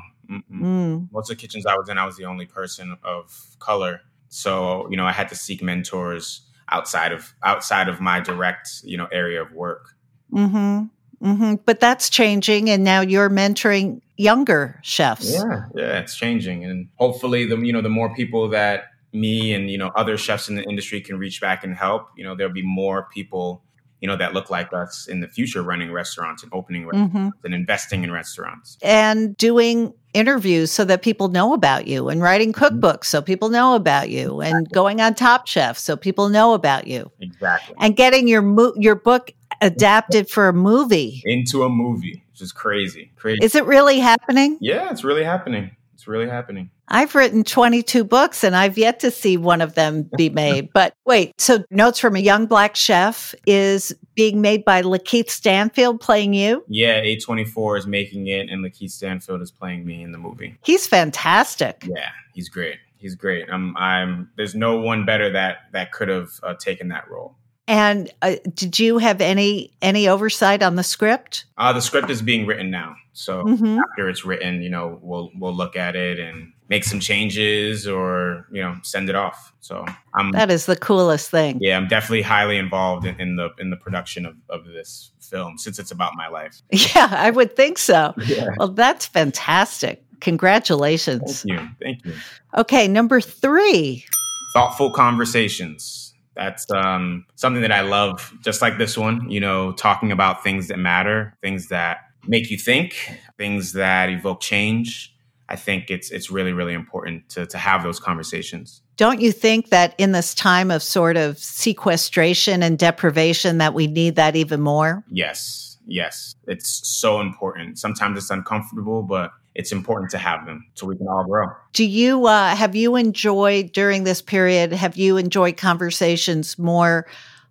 Mm. 0.52 1.12
most 1.12 1.30
of 1.30 1.38
the 1.38 1.42
kitchens 1.42 1.66
I 1.66 1.76
was 1.76 1.90
in, 1.90 1.98
I 1.98 2.06
was 2.06 2.18
the 2.18 2.26
only 2.26 2.46
person 2.46 2.98
of 3.04 3.56
color. 3.60 4.02
So, 4.30 4.88
you 4.90 4.98
know, 4.98 5.06
I 5.06 5.12
had 5.12 5.30
to 5.30 5.36
seek 5.36 5.62
mentors 5.62 6.42
outside 6.70 7.12
of 7.12 7.34
outside 7.44 7.88
of 7.88 8.00
my 8.00 8.20
direct, 8.20 8.70
you 8.84 8.98
know, 8.98 9.08
area 9.12 9.42
of 9.42 9.52
work. 9.52 9.96
mm-hmm 10.32 10.86
mm-hmm 11.24 11.56
But 11.66 11.80
that's 11.80 12.10
changing, 12.10 12.70
and 12.70 12.84
now 12.84 13.02
you're 13.02 13.30
mentoring 13.30 14.02
younger 14.18 14.80
chefs. 14.84 15.32
Yeah, 15.32 15.66
yeah, 15.76 16.00
it's 16.00 16.16
changing, 16.16 16.66
and 16.66 16.90
hopefully, 16.96 17.46
the 17.46 17.58
you 17.58 17.74
know, 17.74 17.82
the 17.82 17.90
more 17.90 18.14
people 18.14 18.50
that 18.50 18.86
me 19.14 19.54
and 19.54 19.70
you 19.70 19.78
know 19.78 19.92
other 19.96 20.18
chefs 20.18 20.50
in 20.50 20.56
the 20.56 20.64
industry 20.64 21.00
can 21.00 21.18
reach 21.18 21.40
back 21.40 21.64
and 21.64 21.76
help, 21.76 22.10
you 22.18 22.24
know, 22.24 22.36
there'll 22.36 22.54
be 22.54 22.64
more 22.64 23.08
people, 23.14 23.64
you 24.02 24.08
know, 24.08 24.18
that 24.18 24.34
look 24.34 24.50
like 24.50 24.74
us 24.74 25.08
in 25.08 25.20
the 25.22 25.28
future 25.28 25.62
running 25.62 25.92
restaurants 25.92 26.44
and 26.44 26.52
opening 26.54 26.86
restaurants 26.86 27.14
hmm 27.14 27.30
and 27.46 27.54
investing 27.54 28.04
in 28.04 28.12
restaurants. 28.12 28.78
And 28.82 29.36
doing 29.38 29.94
interviews 30.14 30.72
so 30.72 30.86
that 30.86 31.02
people 31.02 31.28
know 31.28 31.54
about 31.54 31.88
you, 31.88 32.10
and 32.10 32.22
writing 32.22 32.54
mm-hmm. 32.54 32.64
cookbooks 32.80 33.06
so 33.06 33.22
people 33.22 33.50
know 33.50 33.76
about 33.76 34.10
you, 34.10 34.42
and 34.42 34.70
going 34.72 35.02
on 35.02 35.14
Top 35.16 35.48
Chef 35.48 35.78
so 35.78 35.96
people 35.96 36.30
know 36.30 36.54
about 36.54 36.88
you, 36.88 37.12
Exactly. 37.20 37.76
and 37.80 37.96
getting 37.96 38.28
your 38.28 38.42
mo- 38.42 38.74
your 38.78 38.96
book 38.96 39.32
adapted 39.62 40.30
for 40.30 40.48
a 40.48 40.54
movie. 40.54 41.22
Into 41.26 41.64
a 41.64 41.70
movie, 41.70 42.24
which 42.32 42.42
is 42.42 42.52
crazy. 42.52 43.12
Crazy. 43.16 43.44
Is 43.44 43.56
it 43.56 43.66
really 43.66 44.00
happening? 44.00 44.58
yeah, 44.62 44.92
it's 44.92 45.04
really 45.04 45.24
happening. 45.24 45.76
It's 45.94 46.08
really 46.08 46.28
happening. 46.28 46.70
I've 46.88 47.16
written 47.16 47.44
22 47.44 48.04
books 48.04 48.44
and 48.44 48.56
I've 48.56 48.78
yet 48.78 49.00
to 49.02 49.12
see 49.12 49.38
one 49.38 49.62
of 49.62 49.76
them 49.76 50.10
be 50.18 50.30
made. 50.44 50.72
but 50.74 50.94
wait, 51.06 51.40
so 51.40 51.64
Notes 51.70 52.00
from 52.00 52.16
a 52.16 52.20
Young 52.20 52.46
Black 52.46 52.76
Chef 52.76 53.34
is 53.48 53.94
being 54.16 54.42
made 54.42 54.64
by 54.66 54.82
Lakeith 54.82 55.30
Stanfield 55.30 56.00
playing 56.00 56.34
you? 56.34 56.64
Yeah, 56.68 57.02
A24 57.02 57.80
is 57.80 57.88
making 57.88 58.28
it, 58.28 58.50
and 58.50 58.64
Lakeith 58.64 58.92
Stanfield 58.92 59.42
is 59.42 59.52
playing 59.52 59.86
me 59.86 60.04
in 60.04 60.12
the 60.12 60.18
movie. 60.18 60.56
He's 60.64 60.86
fantastic. 60.86 61.84
Yeah, 61.88 62.10
he's 62.34 62.50
great. 62.50 62.78
He's 62.98 63.16
great. 63.16 63.50
I'm, 63.52 63.76
I'm. 63.76 64.30
There's 64.38 64.56
no 64.56 64.80
one 64.80 65.06
better 65.06 65.30
that 65.32 65.58
that 65.74 65.92
could 65.92 66.08
have 66.08 66.30
uh, 66.42 66.54
taken 66.54 66.88
that 66.90 67.10
role. 67.10 67.36
And 67.68 68.12
uh, 68.22 68.36
did 68.56 68.78
you 68.80 68.98
have 68.98 69.22
any 69.22 69.72
any 69.82 70.08
oversight 70.08 70.62
on 70.62 70.76
the 70.76 70.84
script? 70.84 71.46
Uh, 71.58 71.72
the 71.72 71.82
script 71.82 72.10
is 72.10 72.22
being 72.22 72.46
written 72.46 72.70
now, 72.70 72.96
so 73.14 73.44
Mhm. 73.46 73.80
after 73.92 74.10
it's 74.10 74.26
written, 74.26 74.62
you 74.62 74.70
know, 74.70 75.00
we'll 75.02 75.32
we'll 75.40 75.56
look 75.56 75.76
at 75.78 75.96
it 75.96 76.20
and 76.20 76.52
make 76.70 76.84
some 76.84 77.00
changes 77.00 77.88
or 77.88 78.48
you 78.52 78.62
know 78.62 78.76
send 78.84 79.08
it 79.10 79.16
off. 79.16 79.54
So 79.62 79.86
I'm 80.14 80.32
That 80.32 80.52
is 80.52 80.66
the 80.66 80.76
coolest 80.76 81.32
thing. 81.32 81.58
yeah, 81.62 81.78
I'm 81.78 81.88
definitely 81.88 82.24
highly 82.24 82.58
involved 82.58 83.06
in, 83.06 83.18
in 83.22 83.38
the 83.38 83.50
in 83.60 83.70
the 83.70 83.78
production 83.78 84.26
of, 84.26 84.36
of 84.50 84.66
this 84.66 85.12
film 85.22 85.58
since 85.58 85.80
it's 85.80 85.92
about 85.92 86.16
my 86.18 86.28
life. 86.28 86.62
Yeah, 86.72 87.08
I 87.12 87.30
would 87.32 87.56
think 87.56 87.78
so. 87.78 88.14
Yeah. 88.26 88.50
Well, 88.58 88.70
that's 88.70 89.06
fantastic. 89.06 90.04
Congratulations. 90.20 91.44
Thank 91.44 91.62
you. 91.62 91.68
Thank 91.82 92.06
you. 92.06 92.14
Okay, 92.58 92.88
number 92.90 93.22
three. 93.22 94.06
thoughtful 94.54 94.92
conversations 94.92 96.13
that's 96.36 96.70
um, 96.72 97.26
something 97.36 97.62
that 97.62 97.72
i 97.72 97.82
love 97.82 98.34
just 98.42 98.62
like 98.62 98.78
this 98.78 98.98
one 98.98 99.30
you 99.30 99.40
know 99.40 99.72
talking 99.74 100.12
about 100.12 100.44
things 100.44 100.68
that 100.68 100.80
matter 100.80 101.36
things 101.42 101.68
that 101.70 102.00
make 102.28 102.50
you 102.50 102.58
think 102.58 103.12
things 103.38 103.74
that 103.74 104.10
evoke 104.10 104.42
change. 104.42 105.16
I 105.50 105.56
think 105.56 105.92
it's 105.92 106.10
it's 106.10 106.32
really 106.32 106.54
really 106.54 106.74
important 106.74 107.30
to, 107.30 107.46
to 107.46 107.58
have 107.58 107.84
those 107.84 108.00
conversations. 108.00 108.82
Don't 108.96 109.22
you 109.22 109.32
think 109.32 109.70
that 109.70 109.94
in 109.98 110.12
this 110.12 110.34
time 110.34 110.72
of 110.72 110.82
sort 110.82 111.18
of 111.18 111.38
sequestration 111.38 112.64
and 112.64 112.78
deprivation 112.78 113.58
that 113.58 113.74
we 113.74 113.88
need 113.88 114.16
that 114.16 114.36
even 114.36 114.62
more? 114.62 115.04
yes 115.10 115.78
yes. 115.86 116.34
It's 116.48 116.88
so 116.88 117.20
important. 117.20 117.78
Sometimes 117.78 118.18
it's 118.18 118.30
uncomfortable 118.30 119.04
but 119.04 119.32
it's 119.56 119.72
important 119.72 120.10
to 120.12 120.18
have 120.18 120.46
them 120.46 120.66
so 120.74 120.86
we 120.88 120.96
can 120.98 121.08
all 121.08 121.24
grow 121.26 121.48
Do 121.74 121.86
you 121.86 122.26
uh, 122.28 122.56
have 122.56 122.76
you 122.76 122.96
enjoyed 122.96 123.72
during 123.72 124.04
this 124.04 124.22
period? 124.22 124.72
Have 124.74 124.96
you 124.98 125.18
enjoyed 125.18 125.58
conversations 125.58 126.58
more 126.58 127.06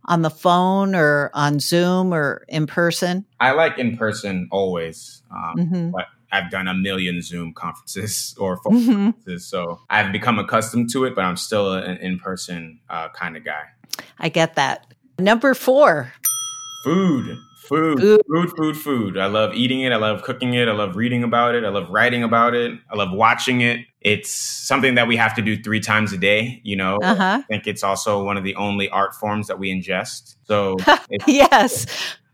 on 0.07 0.23
the 0.23 0.31
phone 0.31 0.95
or 0.97 1.31
on 1.33 1.61
Zoom 1.61 2.13
or 2.13 2.45
in 2.49 2.67
person? 2.67 3.25
i 3.41 3.53
like 3.53 3.79
in 3.79 3.97
person 3.97 4.49
always 4.51 5.23
um, 5.31 5.67
hmm 5.69 5.91
but 5.91 6.07
i've 6.33 6.51
done 6.51 6.67
a 6.67 6.75
million 6.75 7.21
zoom 7.23 7.53
conferences 7.53 8.35
or 8.41 8.57
phone 8.63 8.83
hmm 8.83 9.05
conferences, 9.11 9.47
so 9.47 9.81
i've 9.91 10.11
become 10.13 10.39
accustomed 10.39 10.91
to 10.91 11.05
it 11.05 11.15
but 11.15 11.25
i'm 11.25 11.37
still 11.37 11.73
an 11.75 11.97
in-person 11.99 12.81
uh, 12.91 13.09
kind 13.11 13.37
of 13.37 13.45
guy 13.45 13.63
I 14.19 14.29
get 14.31 14.55
that. 14.55 14.87
Number 15.19 15.53
four. 15.55 16.13
food 16.83 17.37
food 17.63 17.99
Food. 18.01 18.21
food 18.29 18.51
food 18.57 18.77
food 18.77 19.19
i 19.19 19.27
love 19.27 19.55
eating 19.55 19.81
it 19.81 19.93
i 19.93 19.97
love 19.97 20.23
cooking 20.23 20.55
it 20.55 20.69
i 20.69 20.73
love 20.73 20.97
reading 20.97 21.23
about 21.23 21.55
it 21.55 21.65
i 21.65 21.69
love 21.69 21.89
writing 21.91 22.23
about 22.23 22.55
it 22.55 22.73
i 22.91 22.97
love 22.97 23.13
watching 23.13 23.61
it 23.61 23.81
it's 24.01 24.31
something 24.31 24.95
that 24.97 25.07
we 25.07 25.17
have 25.17 25.35
to 25.37 25.43
do 25.43 25.57
three 25.63 25.81
times 25.81 26.13
a 26.13 26.19
day 26.19 26.61
you 26.65 26.77
know 26.77 26.99
Uh 27.03 27.15
huh. 27.15 27.39
i 27.39 27.43
think 27.49 27.67
it's 27.67 27.83
also 27.83 28.23
one 28.25 28.37
of 28.37 28.45
the 28.45 28.55
only 28.57 28.89
art 28.89 29.15
forms 29.15 29.47
that 29.47 29.59
we 29.59 29.71
ingest 29.73 30.37
so 30.45 30.77
it's, 31.11 31.29
Yes. 31.29 31.87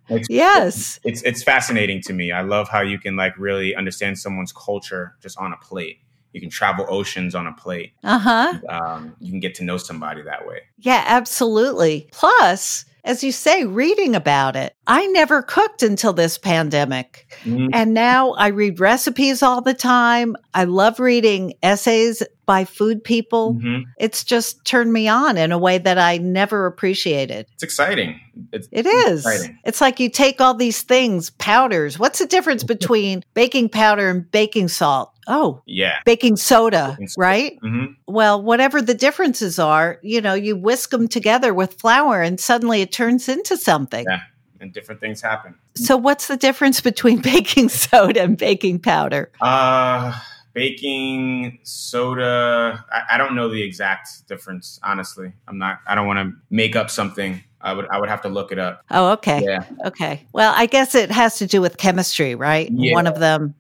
it's 0.09 0.29
Yes. 0.31 0.99
it's 1.05 1.23
it's 1.23 1.43
fascinating 1.43 2.01
to 2.03 2.14
me. 2.14 2.33
I 2.33 2.41
love 2.41 2.71
how 2.71 2.81
you 2.81 2.99
can 2.99 3.14
like 3.17 3.37
really 3.37 3.75
understand 3.77 4.19
someone's 4.19 4.53
culture 4.55 5.14
just 5.21 5.37
on 5.38 5.53
a 5.53 5.57
plate. 5.59 5.99
You 6.33 6.41
can 6.41 6.49
travel 6.49 6.87
oceans 6.88 7.35
on 7.35 7.47
a 7.47 7.53
plate. 7.53 7.93
Uh 8.03 8.19
huh. 8.19 8.55
Um, 8.71 9.14
you 9.21 9.31
can 9.31 9.38
get 9.41 9.55
to 9.57 9.64
know 9.64 9.77
somebody 9.77 10.23
that 10.23 10.47
way. 10.47 10.61
Yeah, 10.79 11.05
absolutely. 11.07 12.09
Plus, 12.12 12.87
as 13.09 13.25
you 13.25 13.33
say, 13.33 13.64
reading 13.64 14.14
about 14.14 14.55
it. 14.55 14.75
I 14.87 15.07
never 15.07 15.40
cooked 15.40 15.83
until 15.83 16.12
this 16.12 16.37
pandemic. 16.37 17.27
Mhm. 17.44 17.71
And 17.73 17.94
now 17.94 18.33
I 18.33 18.49
read 18.49 18.81
recipes 18.81 19.42
all 19.42 19.62
the 19.62 19.73
time. 19.73 20.37
I 20.53 20.64
love 20.64 21.01
reading 21.01 21.55
essays 21.62 22.23
by 22.48 22.64
food 22.64 23.04
people. 23.04 23.56
Mhm. 23.62 23.82
It's 23.98 24.24
just 24.24 24.64
turned 24.64 24.90
me 24.90 25.06
on 25.06 25.37
in 25.37 25.52
a 25.52 25.58
way 25.58 25.76
that 25.76 25.98
I 25.98 26.16
never 26.16 26.64
appreciated. 26.64 27.44
It's 27.52 27.62
exciting. 27.62 28.18
It's, 28.54 28.66
It 28.72 28.87
is. 28.87 29.26
exciting. 29.26 29.58
It's 29.66 29.82
like 29.82 30.00
you 30.00 30.08
take 30.08 30.40
all 30.40 30.54
these 30.54 30.80
things, 30.80 31.28
powders. 31.28 31.98
What's 31.98 32.20
the 32.20 32.26
difference 32.26 32.64
between 32.74 33.22
baking 33.34 33.68
powder 33.68 34.08
and 34.08 34.30
baking 34.30 34.68
salt? 34.68 35.12
Oh, 35.28 35.61
Yeah. 35.66 35.96
baking 36.06 36.37
soda, 36.38 36.92
Baking 36.92 37.08
soda. 37.08 37.20
right? 37.22 37.58
hmm 37.61 37.84
Well, 38.06 38.42
whatever 38.42 38.80
the 38.80 38.94
differences 38.94 39.58
are, 39.58 39.98
you 40.02 40.22
know, 40.22 40.32
you 40.32 40.56
whisk 40.56 40.88
them 40.88 41.06
together 41.06 41.52
with 41.52 41.74
flour 41.74 42.22
and 42.22 42.40
suddenly 42.40 42.80
it 42.80 42.92
turns 42.92 43.28
into 43.28 43.58
something. 43.58 44.06
Yeah. 44.08 44.20
And 44.58 44.72
different 44.72 45.02
things 45.02 45.20
happen. 45.20 45.54
So, 45.76 45.98
what's 45.98 46.28
the 46.28 46.38
difference 46.38 46.80
between 46.80 47.20
baking 47.32 47.68
soda 47.68 48.22
and 48.22 48.38
baking 48.38 48.78
powder? 48.80 49.30
Uh, 49.40 50.18
baking 50.59 51.57
soda. 51.62 52.85
I, 52.90 53.14
I 53.14 53.18
don't 53.18 53.37
know 53.37 53.49
the 53.49 53.62
exact 53.62 54.27
difference. 54.27 54.81
Honestly, 54.83 55.33
I'm 55.47 55.57
not. 55.57 55.79
I 55.87 55.94
don't 55.94 56.09
want 56.09 56.18
to 56.18 56.37
make 56.51 56.75
up 56.75 56.90
something. 56.90 57.40
I 57.61 57.73
would. 57.73 57.87
I 57.90 58.01
would 58.01 58.09
have 58.09 58.23
to 58.23 58.29
look 58.29 58.51
it 58.51 58.59
up. 58.59 58.83
Oh, 58.90 59.12
okay. 59.12 59.40
Yeah. 59.44 59.64
Okay. 59.87 60.27
Well, 60.33 60.53
I 60.57 60.66
guess 60.66 60.97
it 60.97 61.12
has 61.12 61.37
to 61.38 61.47
do 61.47 61.61
with 61.61 61.77
chemistry, 61.77 62.35
right? 62.35 62.68
Yeah. 62.73 62.94
One 62.94 63.07
of 63.07 63.21
them. 63.21 63.55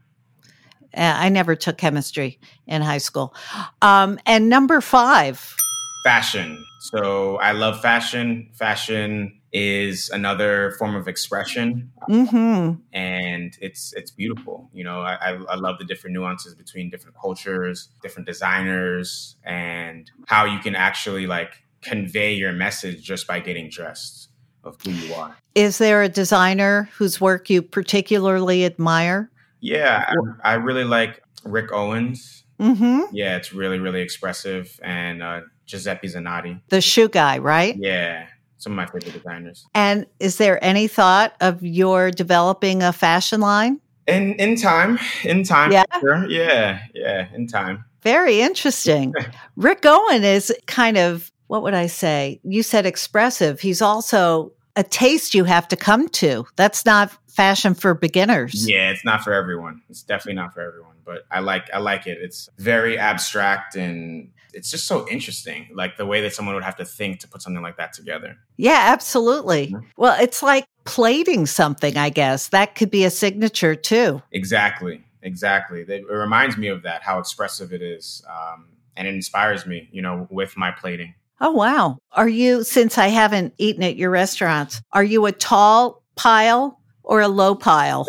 Uh, 0.96 1.14
I 1.16 1.28
never 1.28 1.54
took 1.54 1.78
chemistry 1.78 2.40
in 2.66 2.82
high 2.82 2.98
school. 2.98 3.32
Um, 3.80 4.18
and 4.26 4.48
number 4.48 4.80
five. 4.80 5.54
fashion. 6.02 6.64
So 6.80 7.36
I 7.36 7.52
love 7.52 7.80
fashion. 7.80 8.48
Fashion 8.54 9.38
is 9.52 10.10
another 10.10 10.72
form 10.78 10.94
of 10.94 11.08
expression, 11.08 11.90
hmm 12.06 12.72
and 12.92 13.56
it's 13.60 13.92
it's 13.94 14.10
beautiful. 14.10 14.70
You 14.72 14.84
know, 14.84 15.00
I, 15.00 15.38
I, 15.48 15.54
love 15.54 15.78
the 15.78 15.84
different 15.84 16.14
nuances 16.14 16.54
between 16.54 16.90
different 16.90 17.16
cultures, 17.18 17.88
different 18.02 18.26
designers, 18.26 19.36
and 19.44 20.10
how 20.26 20.44
you 20.44 20.58
can 20.58 20.74
actually 20.74 21.26
like 21.26 21.62
convey 21.80 22.34
your 22.34 22.52
message 22.52 23.02
just 23.02 23.26
by 23.26 23.40
getting 23.40 23.70
dressed 23.70 24.30
of 24.64 24.76
who 24.82 24.90
you 24.90 25.14
are. 25.14 25.36
Is 25.54 25.78
there 25.78 26.02
a 26.02 26.08
designer 26.08 26.90
whose 26.96 27.20
work 27.20 27.48
you 27.48 27.62
particularly 27.62 28.64
admire? 28.64 29.30
Yeah, 29.60 30.04
I, 30.44 30.52
I 30.52 30.54
really 30.54 30.84
like 30.84 31.22
Rick 31.44 31.72
Owens. 31.72 32.44
hmm 32.60 33.02
Yeah, 33.12 33.36
it's 33.36 33.52
really 33.52 33.78
really 33.78 34.02
expressive, 34.02 34.78
and 34.82 35.22
uh, 35.22 35.40
Giuseppe 35.66 36.08
Zanotti. 36.08 36.60
The 36.68 36.80
shoe 36.80 37.08
guy, 37.08 37.38
right? 37.38 37.76
Yeah, 37.78 38.26
some 38.58 38.72
of 38.72 38.76
my 38.76 38.86
favorite 38.86 39.12
designers. 39.12 39.66
And 39.74 40.06
is 40.20 40.36
there 40.36 40.62
any 40.62 40.88
thought 40.88 41.34
of 41.40 41.62
your 41.62 42.10
developing 42.10 42.82
a 42.82 42.92
fashion 42.92 43.40
line? 43.40 43.80
In 44.06 44.34
in 44.34 44.56
time, 44.56 44.98
in 45.24 45.44
time. 45.44 45.72
Yeah? 45.72 45.84
sure. 46.00 46.26
yeah, 46.28 46.80
yeah, 46.94 47.28
in 47.34 47.46
time. 47.46 47.84
Very 48.02 48.40
interesting. 48.40 49.12
Rick 49.56 49.84
Owen 49.84 50.24
is 50.24 50.54
kind 50.66 50.96
of, 50.96 51.32
what 51.48 51.62
would 51.62 51.74
I 51.74 51.86
say? 51.86 52.40
You 52.42 52.62
said 52.62 52.86
expressive. 52.86 53.60
He's 53.60 53.82
also 53.82 54.52
a 54.76 54.84
taste 54.84 55.34
you 55.34 55.44
have 55.44 55.68
to 55.68 55.76
come 55.76 56.08
to. 56.10 56.46
That's 56.56 56.86
not 56.86 57.12
fashion 57.26 57.74
for 57.74 57.94
beginners. 57.94 58.68
Yeah, 58.68 58.90
it's 58.90 59.04
not 59.04 59.22
for 59.22 59.32
everyone. 59.32 59.82
It's 59.90 60.02
definitely 60.02 60.34
not 60.34 60.54
for 60.54 60.60
everyone. 60.60 60.96
But 61.04 61.26
I 61.30 61.40
like 61.40 61.68
I 61.74 61.78
like 61.78 62.06
it. 62.06 62.18
It's 62.20 62.48
very 62.58 62.98
abstract 62.98 63.76
and 63.76 64.30
it's 64.58 64.70
just 64.70 64.86
so 64.86 65.08
interesting. 65.08 65.68
Like 65.72 65.96
the 65.96 66.04
way 66.04 66.20
that 66.20 66.34
someone 66.34 66.54
would 66.54 66.64
have 66.64 66.76
to 66.76 66.84
think 66.84 67.20
to 67.20 67.28
put 67.28 67.40
something 67.40 67.62
like 67.62 67.76
that 67.76 67.92
together. 67.92 68.36
Yeah, 68.56 68.82
absolutely. 68.86 69.68
Mhm. 69.68 69.84
Well, 69.96 70.20
it's 70.20 70.42
like 70.42 70.66
plating 70.84 71.46
something, 71.46 71.96
I 71.96 72.10
guess. 72.10 72.48
That 72.48 72.74
could 72.74 72.90
be 72.90 73.04
a 73.04 73.10
signature 73.10 73.74
too. 73.74 74.20
Exactly, 74.32 75.04
exactly. 75.22 75.82
It, 75.82 75.88
it 75.88 76.12
reminds 76.12 76.56
me 76.56 76.68
of 76.68 76.82
that, 76.82 77.02
how 77.02 77.18
expressive 77.18 77.72
it 77.72 77.82
is, 77.82 78.22
um, 78.28 78.66
and 78.96 79.06
it 79.06 79.14
inspires 79.14 79.64
me. 79.64 79.88
You 79.92 80.02
know, 80.02 80.26
with 80.30 80.56
my 80.56 80.72
plating. 80.72 81.14
Oh, 81.40 81.52
wow. 81.52 81.98
Are 82.12 82.28
you, 82.28 82.64
since 82.64 82.98
I 82.98 83.08
haven't 83.08 83.54
eaten 83.58 83.84
at 83.84 83.94
your 83.94 84.10
restaurants, 84.10 84.82
are 84.92 85.04
you 85.04 85.24
a 85.26 85.32
tall 85.32 86.02
pile 86.16 86.80
or 87.04 87.20
a 87.20 87.28
low 87.28 87.54
pile? 87.54 88.08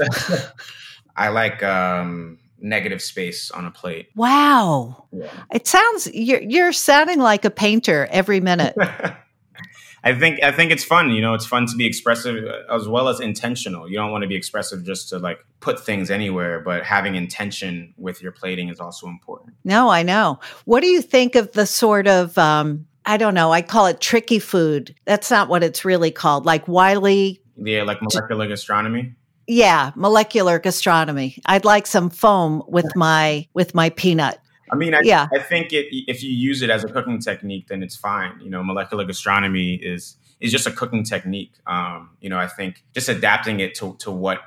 I 1.16 1.30
like 1.30 1.62
um, 1.62 2.40
negative 2.62 3.02
space 3.02 3.52
on 3.52 3.66
a 3.66 3.72
plate. 3.72 4.10
wow. 4.16 5.06
Yeah. 5.12 5.30
It 5.54 5.68
sounds, 5.68 6.08
you're, 6.14 6.42
you're 6.42 6.72
sounding 6.74 7.20
like 7.20 7.46
a 7.46 7.50
painter 7.50 8.08
every 8.12 8.40
minute. 8.40 8.76
I 10.04 10.14
think 10.18 10.42
I 10.42 10.52
think 10.54 10.72
it's 10.72 10.84
fun. 10.84 11.12
You 11.12 11.22
know, 11.22 11.34
it's 11.34 11.46
fun 11.46 11.66
to 11.66 11.76
be 11.76 11.86
expressive 11.86 12.46
uh, 12.46 12.74
as 12.74 12.88
well 12.88 13.10
as 13.10 13.20
intentional. 13.20 13.90
You 13.90 13.96
don't 13.98 14.12
want 14.12 14.22
to 14.22 14.30
be 14.30 14.36
expressive 14.36 14.86
just 14.86 15.10
to 15.10 15.20
like 15.20 15.40
put 15.60 15.80
things 15.80 16.10
anywhere, 16.10 16.62
but 16.62 16.86
having 16.86 17.16
intention 17.16 17.94
with 17.98 18.22
your 18.22 18.32
plating 18.32 18.70
is 18.70 18.80
also 18.80 19.08
important. 19.08 19.56
No, 19.66 19.90
I 19.90 20.04
know. 20.04 20.40
What 20.64 20.82
do 20.82 20.88
you 20.88 21.02
think 21.02 21.36
of 21.36 21.52
the 21.52 21.66
sort 21.66 22.08
of, 22.08 22.38
um, 22.38 22.88
I 23.06 23.18
don't 23.18 23.34
know, 23.34 23.52
I 23.52 23.62
call 23.62 23.88
it 23.88 24.00
tricky 24.00 24.40
food. 24.40 24.96
That's 25.04 25.30
not 25.30 25.50
what 25.50 25.64
it's 25.64 25.84
really 25.84 26.12
called. 26.12 26.46
Like 26.46 26.66
Wylie, 26.68 27.42
Yeah, 27.58 27.84
like 27.84 28.02
molecular 28.02 28.48
gastronomy. 28.48 29.16
Yeah, 29.50 29.92
molecular 29.96 30.60
gastronomy. 30.60 31.38
I'd 31.48 31.66
like 31.66 31.88
some 31.88 32.10
foam 32.10 32.62
with 32.68 32.96
my 32.96 33.48
with 33.54 33.74
my 33.74 33.90
peanut. 33.90 34.40
I 34.72 34.76
mean, 34.76 34.94
I, 34.94 35.02
Yeah. 35.04 35.28
I 35.34 35.40
think 35.40 35.74
it, 35.74 35.88
if 36.08 36.22
you 36.24 36.30
use 36.30 36.62
it 36.62 36.70
as 36.70 36.84
a 36.84 36.88
cooking 36.88 37.20
technique, 37.20 37.68
then 37.68 37.82
it's 37.82 37.96
fine. 37.96 38.40
You 38.40 38.52
know, 38.52 38.64
molecular 38.64 39.04
gastronomy 39.06 39.74
is 39.76 40.16
is 40.40 40.52
just 40.52 40.68
a 40.68 40.72
cooking 40.72 41.04
technique. 41.04 41.54
Um, 41.66 42.12
you 42.22 42.30
know, 42.30 42.38
I 42.38 42.48
think 42.48 42.84
just 42.94 43.10
adapting 43.10 43.60
it 43.60 43.74
to 43.76 43.96
to 44.00 44.12
what 44.12 44.40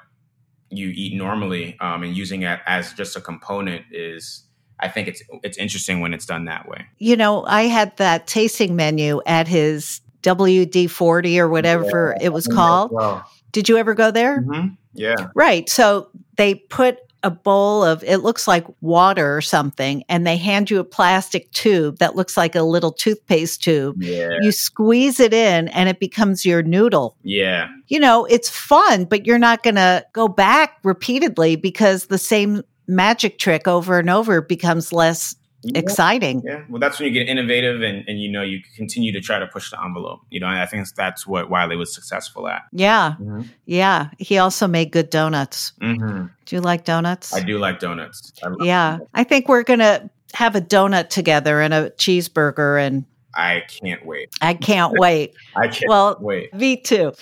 you 0.70 0.88
eat 0.94 1.14
normally 1.16 1.76
um, 1.80 2.02
and 2.04 2.16
using 2.16 2.42
it 2.42 2.60
as 2.66 2.92
just 2.94 3.16
a 3.16 3.20
component 3.20 3.84
is. 3.90 4.44
I 4.80 4.88
think 4.88 5.06
it's 5.08 5.22
it's 5.44 5.58
interesting 5.58 6.00
when 6.00 6.12
it's 6.14 6.26
done 6.26 6.46
that 6.46 6.68
way. 6.68 6.86
You 6.98 7.16
know, 7.16 7.44
I 7.46 7.62
had 7.64 7.96
that 7.98 8.26
tasting 8.26 8.74
menu 8.74 9.20
at 9.26 9.46
his 9.46 10.00
WD 10.22 10.88
40 10.90 11.38
or 11.40 11.48
whatever 11.48 12.16
Yeah, 12.18 12.26
it 12.26 12.32
was 12.32 12.46
called. 12.48 12.90
well. 12.92 13.24
Did 13.52 13.68
you 13.68 13.76
ever 13.76 13.94
go 13.94 14.10
there? 14.10 14.42
Mhm. 14.42 14.76
Yeah. 14.94 15.14
Right. 15.34 15.68
So 15.68 16.08
they 16.36 16.54
put 16.56 16.98
a 17.24 17.30
bowl 17.30 17.84
of, 17.84 18.02
it 18.02 18.18
looks 18.18 18.48
like 18.48 18.66
water 18.80 19.36
or 19.36 19.40
something, 19.40 20.02
and 20.08 20.26
they 20.26 20.36
hand 20.36 20.70
you 20.70 20.80
a 20.80 20.84
plastic 20.84 21.50
tube 21.52 21.98
that 21.98 22.16
looks 22.16 22.36
like 22.36 22.56
a 22.56 22.62
little 22.62 22.90
toothpaste 22.90 23.62
tube. 23.62 24.02
Yeah. 24.02 24.30
You 24.40 24.50
squeeze 24.50 25.20
it 25.20 25.32
in 25.32 25.68
and 25.68 25.88
it 25.88 26.00
becomes 26.00 26.44
your 26.44 26.62
noodle. 26.62 27.16
Yeah. 27.22 27.68
You 27.86 28.00
know, 28.00 28.24
it's 28.24 28.48
fun, 28.50 29.04
but 29.04 29.24
you're 29.24 29.38
not 29.38 29.62
going 29.62 29.76
to 29.76 30.04
go 30.12 30.26
back 30.26 30.78
repeatedly 30.82 31.54
because 31.54 32.06
the 32.06 32.18
same 32.18 32.62
magic 32.88 33.38
trick 33.38 33.68
over 33.68 34.00
and 34.00 34.10
over 34.10 34.40
becomes 34.40 34.92
less. 34.92 35.36
Exciting. 35.74 36.42
Yeah, 36.44 36.64
well, 36.68 36.80
that's 36.80 36.98
when 36.98 37.06
you 37.06 37.12
get 37.12 37.28
innovative 37.28 37.82
and, 37.82 38.04
and 38.08 38.20
you 38.20 38.30
know 38.30 38.42
you 38.42 38.60
continue 38.76 39.12
to 39.12 39.20
try 39.20 39.38
to 39.38 39.46
push 39.46 39.70
the 39.70 39.80
envelope. 39.82 40.20
You 40.30 40.40
know, 40.40 40.46
I 40.48 40.66
think 40.66 40.88
that's 40.94 41.26
what 41.26 41.50
Wylie 41.50 41.76
was 41.76 41.94
successful 41.94 42.48
at. 42.48 42.62
Yeah. 42.72 43.12
Mm-hmm. 43.20 43.42
Yeah. 43.66 44.10
He 44.18 44.38
also 44.38 44.66
made 44.66 44.90
good 44.90 45.08
donuts. 45.10 45.72
Mm-hmm. 45.80 46.26
Do 46.46 46.56
you 46.56 46.60
like 46.60 46.84
donuts? 46.84 47.32
I 47.32 47.40
do 47.40 47.58
like 47.58 47.78
donuts. 47.78 48.32
I 48.42 48.48
love 48.48 48.58
Yeah. 48.62 48.90
donuts. 48.92 49.10
I 49.14 49.24
think 49.24 49.48
we're 49.48 49.62
going 49.62 49.78
to 49.78 50.10
have 50.34 50.56
a 50.56 50.60
donut 50.60 51.10
together 51.10 51.60
and 51.60 51.72
a 51.74 51.90
cheeseburger, 51.90 52.80
and 52.84 53.04
I 53.34 53.62
can't 53.68 54.04
wait. 54.04 54.30
I 54.40 54.54
can't 54.54 54.92
wait. 54.98 55.34
I 55.56 55.68
can't 55.68 55.84
Well, 55.88 56.16
wait. 56.20 56.52
Me 56.54 56.76
too. 56.76 57.12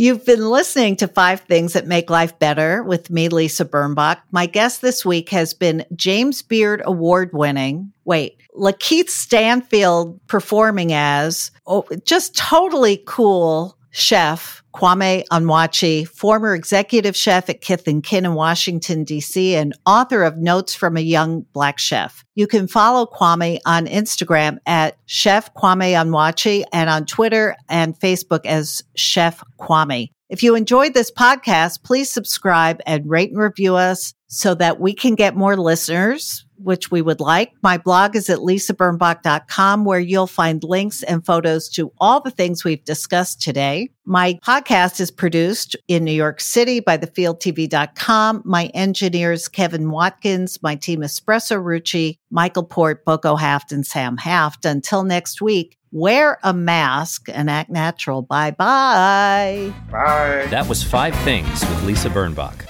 You've 0.00 0.24
been 0.24 0.48
listening 0.48 0.96
to 0.96 1.08
Five 1.08 1.42
Things 1.42 1.74
That 1.74 1.86
Make 1.86 2.08
Life 2.08 2.38
Better 2.38 2.82
with 2.82 3.10
me, 3.10 3.28
Lisa 3.28 3.66
Birnbach. 3.66 4.22
My 4.30 4.46
guest 4.46 4.80
this 4.80 5.04
week 5.04 5.28
has 5.28 5.52
been 5.52 5.84
James 5.94 6.40
Beard 6.40 6.80
Award 6.86 7.34
winning, 7.34 7.92
wait, 8.06 8.40
Lakeith 8.56 9.10
Stanfield 9.10 10.18
performing 10.26 10.94
as, 10.94 11.50
oh, 11.66 11.84
just 12.06 12.34
totally 12.34 13.02
cool 13.04 13.76
chef, 13.90 14.62
Kwame 14.74 15.24
Onwuachi, 15.32 16.06
former 16.06 16.54
executive 16.54 17.16
chef 17.16 17.48
at 17.48 17.60
Kith 17.60 17.88
and 17.88 18.02
Kin 18.02 18.24
in 18.24 18.34
Washington, 18.34 19.04
D.C., 19.04 19.54
and 19.56 19.74
author 19.84 20.22
of 20.22 20.36
Notes 20.38 20.74
from 20.74 20.96
a 20.96 21.00
Young 21.00 21.42
Black 21.52 21.78
Chef. 21.78 22.24
You 22.34 22.46
can 22.46 22.68
follow 22.68 23.06
Kwame 23.06 23.58
on 23.66 23.86
Instagram 23.86 24.58
at 24.66 24.96
Chef 25.06 25.52
Kwame 25.54 25.92
Onwuachi 25.92 26.64
and 26.72 26.88
on 26.88 27.06
Twitter 27.06 27.56
and 27.68 27.98
Facebook 27.98 28.46
as 28.46 28.82
Chef 28.96 29.42
Kwame. 29.58 30.10
If 30.28 30.44
you 30.44 30.54
enjoyed 30.54 30.94
this 30.94 31.10
podcast, 31.10 31.82
please 31.82 32.08
subscribe 32.08 32.80
and 32.86 33.08
rate 33.10 33.30
and 33.30 33.40
review 33.40 33.74
us 33.74 34.14
so 34.28 34.54
that 34.54 34.78
we 34.78 34.94
can 34.94 35.16
get 35.16 35.34
more 35.34 35.56
listeners, 35.56 36.46
which 36.62 36.90
we 36.90 37.02
would 37.02 37.20
like. 37.20 37.52
My 37.62 37.78
blog 37.78 38.16
is 38.16 38.28
at 38.30 38.38
lisabirnbach.com 38.38 39.84
where 39.84 40.00
you'll 40.00 40.26
find 40.26 40.62
links 40.64 41.02
and 41.02 41.24
photos 41.24 41.68
to 41.70 41.92
all 41.98 42.20
the 42.20 42.30
things 42.30 42.64
we've 42.64 42.84
discussed 42.84 43.40
today. 43.40 43.90
My 44.04 44.38
podcast 44.44 45.00
is 45.00 45.10
produced 45.10 45.76
in 45.86 46.04
New 46.04 46.12
York 46.12 46.40
City 46.40 46.80
by 46.80 46.98
thefieldtv.com. 46.98 48.42
My 48.44 48.66
engineers, 48.66 49.46
Kevin 49.48 49.90
Watkins, 49.90 50.60
my 50.62 50.74
team 50.74 51.00
Espresso 51.00 51.62
Rucci, 51.62 52.18
Michael 52.30 52.64
Port, 52.64 53.04
Boko 53.04 53.36
Haft, 53.36 53.72
and 53.72 53.86
Sam 53.86 54.16
Haft. 54.16 54.64
Until 54.64 55.04
next 55.04 55.40
week, 55.40 55.76
wear 55.92 56.38
a 56.42 56.52
mask 56.52 57.28
and 57.32 57.50
act 57.50 57.70
natural. 57.70 58.22
Bye 58.22 58.50
bye. 58.52 59.72
Bye. 59.90 60.46
That 60.50 60.66
was 60.68 60.82
Five 60.82 61.14
Things 61.20 61.60
with 61.60 61.84
Lisa 61.84 62.10
Birnbach. 62.10 62.66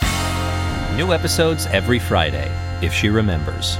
New 0.96 1.12
episodes 1.12 1.66
every 1.66 1.98
Friday, 1.98 2.50
if 2.82 2.92
she 2.92 3.10
remembers. 3.10 3.78